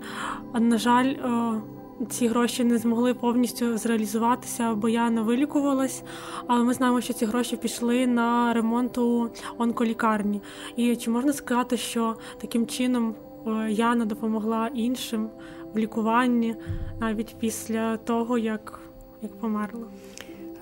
на 0.59 0.77
жаль, 0.77 1.05
е, 1.05 1.61
ці 2.09 2.27
гроші 2.27 2.63
не 2.63 2.77
змогли 2.77 3.13
повністю 3.13 3.77
зреалізуватися, 3.77 4.75
бо 4.75 4.89
я 4.89 5.09
не 5.09 5.21
вилікувалась. 5.21 6.03
Але 6.47 6.63
ми 6.63 6.73
знаємо, 6.73 7.01
що 7.01 7.13
ці 7.13 7.25
гроші 7.25 7.57
пішли 7.57 8.07
на 8.07 8.53
ремонту 8.53 9.29
онколікарні. 9.57 10.41
І 10.75 10.95
чи 10.95 11.11
можна 11.11 11.33
сказати, 11.33 11.77
що 11.77 12.15
таким 12.41 12.67
чином 12.67 13.15
е, 13.47 13.71
Яна 13.71 14.05
допомогла 14.05 14.69
іншим 14.73 15.29
в 15.73 15.77
лікуванні 15.77 16.55
навіть 16.99 17.35
після 17.39 17.97
того, 17.97 18.37
як, 18.37 18.79
як 19.21 19.39
померла? 19.39 19.85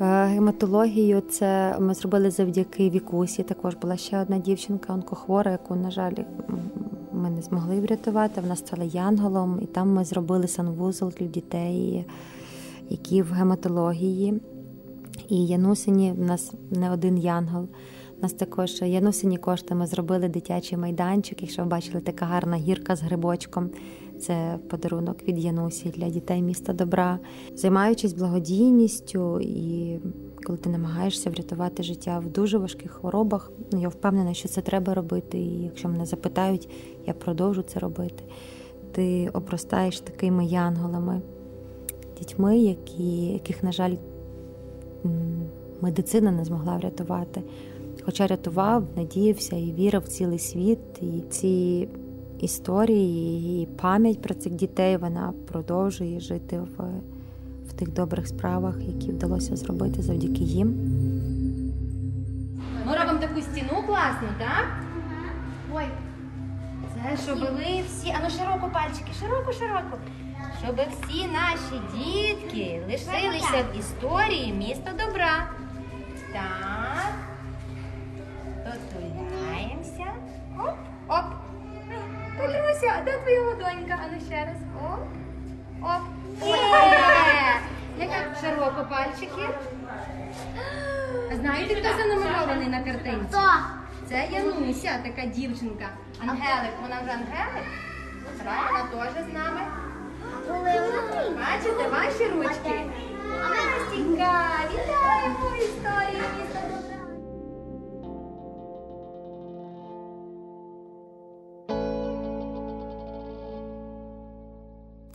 Е, 0.02 0.26
гематологію 0.26 1.22
це 1.22 1.78
ми 1.80 1.94
зробили 1.94 2.32
завдяки 2.32 2.90
Вікусі. 2.90 3.44
Також 3.44 3.76
була 3.76 3.98
ще 3.98 4.22
одна 4.22 4.38
дівчинка, 4.38 4.94
онкохвора, 4.94 5.52
яку, 5.52 5.76
на 5.76 5.92
жаль, 5.92 6.14
ми 7.18 7.30
не 7.30 7.42
змогли 7.42 7.80
врятувати. 7.80 8.42
Вона 8.42 8.56
стала 8.56 8.84
янголом, 8.84 9.60
і 9.62 9.66
там 9.66 9.94
ми 9.94 10.06
зробили 10.06 10.48
санвузол 10.48 11.14
для 11.20 11.26
дітей, 11.26 12.06
які 12.90 13.22
в 13.22 13.32
гематології. 13.32 14.42
І 15.30 15.46
Янусині 15.46 16.12
в 16.12 16.22
нас 16.22 16.54
не 16.72 16.92
один 16.92 17.18
янгол. 17.18 17.68
У 18.18 18.22
нас 18.22 18.34
також 18.34 18.82
Янусині 18.82 19.38
коштами 19.38 19.88
зробили 19.88 20.30
дитячий 20.30 20.78
майданчик. 20.78 21.42
Якщо 21.42 21.62
ви 21.62 21.68
бачили, 21.68 22.02
така 22.02 22.26
гарна 22.26 22.58
гірка 22.58 22.96
з 22.96 23.02
грибочком. 23.02 23.70
Це 24.20 24.60
подарунок 24.70 25.24
від 25.28 25.40
Янусі 25.40 25.90
для 25.90 26.10
дітей 26.10 26.42
міста 26.42 26.74
добра, 26.74 27.20
займаючись 27.56 28.14
благодійністю, 28.14 29.40
і 29.42 30.00
коли 30.48 30.60
ти 30.60 30.70
намагаєшся 30.70 31.30
врятувати 31.30 31.84
життя 31.84 32.20
в 32.20 32.30
дуже 32.30 32.58
важких 32.58 32.92
хворобах, 32.92 33.52
ну, 33.72 33.82
я 33.82 33.90
впевнена, 33.90 34.34
що 34.34 34.50
це 34.50 34.62
треба 34.62 34.94
робити. 34.94 35.38
І 35.38 35.64
якщо 35.64 35.90
мене 35.90 36.06
запитають, 36.06 36.70
я 37.08 37.14
продовжу 37.14 37.62
це 37.62 37.80
робити. 37.80 38.24
Ти 38.92 39.30
опростаєш 39.34 40.00
такими 40.00 40.46
янголами, 40.46 41.22
дітьми, 42.20 42.58
які, 42.58 43.26
яких, 43.26 43.64
на 43.64 43.72
жаль, 43.72 43.96
медицина 45.82 46.32
не 46.32 46.46
змогла 46.46 46.78
врятувати. 46.78 47.44
Хоча 48.04 48.28
рятував, 48.28 48.84
надіявся 48.96 49.56
і 49.56 49.72
вірив 49.72 50.02
в 50.02 50.08
цілий 50.08 50.40
світ, 50.40 50.80
і 51.02 51.22
ці 51.30 51.88
історії, 52.40 53.64
і 53.64 53.66
пам'ять 53.66 54.22
про 54.22 54.36
цих 54.36 54.54
дітей 54.54 54.98
вона 54.98 55.34
продовжує 55.48 56.20
жити 56.20 56.60
в 56.60 56.84
тих 57.78 57.94
добрих 57.94 58.28
справах, 58.28 58.76
які 58.80 59.12
вдалося 59.12 59.56
зробити 59.56 60.02
завдяки 60.02 60.44
їм. 60.44 60.68
Ми 62.86 62.98
робимо 62.98 63.20
таку 63.20 63.42
стіну 63.42 63.84
класну, 63.88 64.28
так? 64.40 64.68
Ой, 65.74 65.86
це 66.94 67.24
щоб 67.24 67.40
ви 67.40 67.84
всі, 67.88 68.14
а 68.18 68.24
ну 68.24 68.30
широко 68.30 68.70
пальчики, 68.74 69.12
широко, 69.20 69.52
широко. 69.52 69.98
Щоб 70.64 70.76
всі 70.76 71.28
наші 71.28 71.82
дітки 71.94 72.82
лишилися 72.88 73.66
в 73.74 73.80
історії 73.80 74.54
міста 74.54 74.92
добра. 75.06 75.50
Так. 76.34 77.14
Дотуляємося. 78.66 80.06
Оп, 80.60 80.76
оп. 81.08 81.26
Петруся, 82.38 82.94
а 82.98 83.04
де 83.04 83.18
твоя 83.18 83.42
ладонька? 83.42 84.00
А 84.04 84.16
ну 84.16 84.22
ще 84.26 84.46
раз. 84.46 84.58
Оп. 84.84 85.00
Оп. 85.82 86.02
Є! 86.48 87.07
Яка 88.78 88.90
пальчики. 88.90 89.50
Знаєте, 91.32 91.76
хто 91.76 91.98
занумерований 91.98 92.68
на 92.68 92.84
картинці? 92.84 93.28
Хто? 93.30 93.50
Це 94.10 94.28
Януся, 94.32 95.00
така 95.04 95.28
дівчинка. 95.28 95.86
Ангелик. 96.22 96.74
Вона 96.82 96.96
вже 97.02 97.12
Ангелик? 97.12 97.66
Так, 98.44 98.72
вона 98.72 99.06
теж 99.06 99.24
з 99.30 99.34
нами. 99.34 99.62
Бачите, 101.36 101.88
ваші 101.90 102.32
ручки? 102.34 102.86
Настінька, 103.50 104.50
вітаємо 104.74 105.56
історію 105.58 106.24
міста 106.38 106.60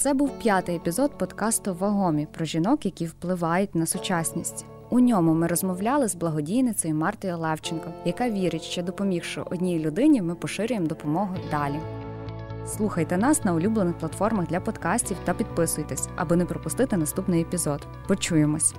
Це 0.02 0.14
був 0.14 0.38
п'ятий 0.38 0.76
епізод 0.76 1.18
подкасту 1.18 1.74
Вагомі 1.74 2.26
про 2.32 2.44
жінок, 2.44 2.84
які 2.84 3.06
впливають 3.06 3.74
на 3.74 3.86
сучасність. 3.86 4.64
У 4.90 5.00
ньому 5.00 5.34
ми 5.34 5.46
розмовляли 5.46 6.08
з 6.08 6.14
благодійницею 6.14 6.94
Мартою 6.94 7.38
Левченко, 7.38 7.92
яка 8.04 8.30
вірить, 8.30 8.62
що 8.62 8.82
допомігши 8.82 9.42
одній 9.50 9.78
людині, 9.78 10.22
ми 10.22 10.34
поширюємо 10.34 10.86
допомогу 10.86 11.34
далі. 11.50 11.80
Слухайте 12.66 13.16
нас 13.16 13.44
на 13.44 13.54
улюблених 13.54 13.98
платформах 13.98 14.46
для 14.46 14.60
подкастів 14.60 15.16
та 15.24 15.34
підписуйтесь, 15.34 16.08
аби 16.16 16.36
не 16.36 16.44
пропустити 16.44 16.96
наступний 16.96 17.42
епізод. 17.42 17.86
Почуємось! 18.08 18.74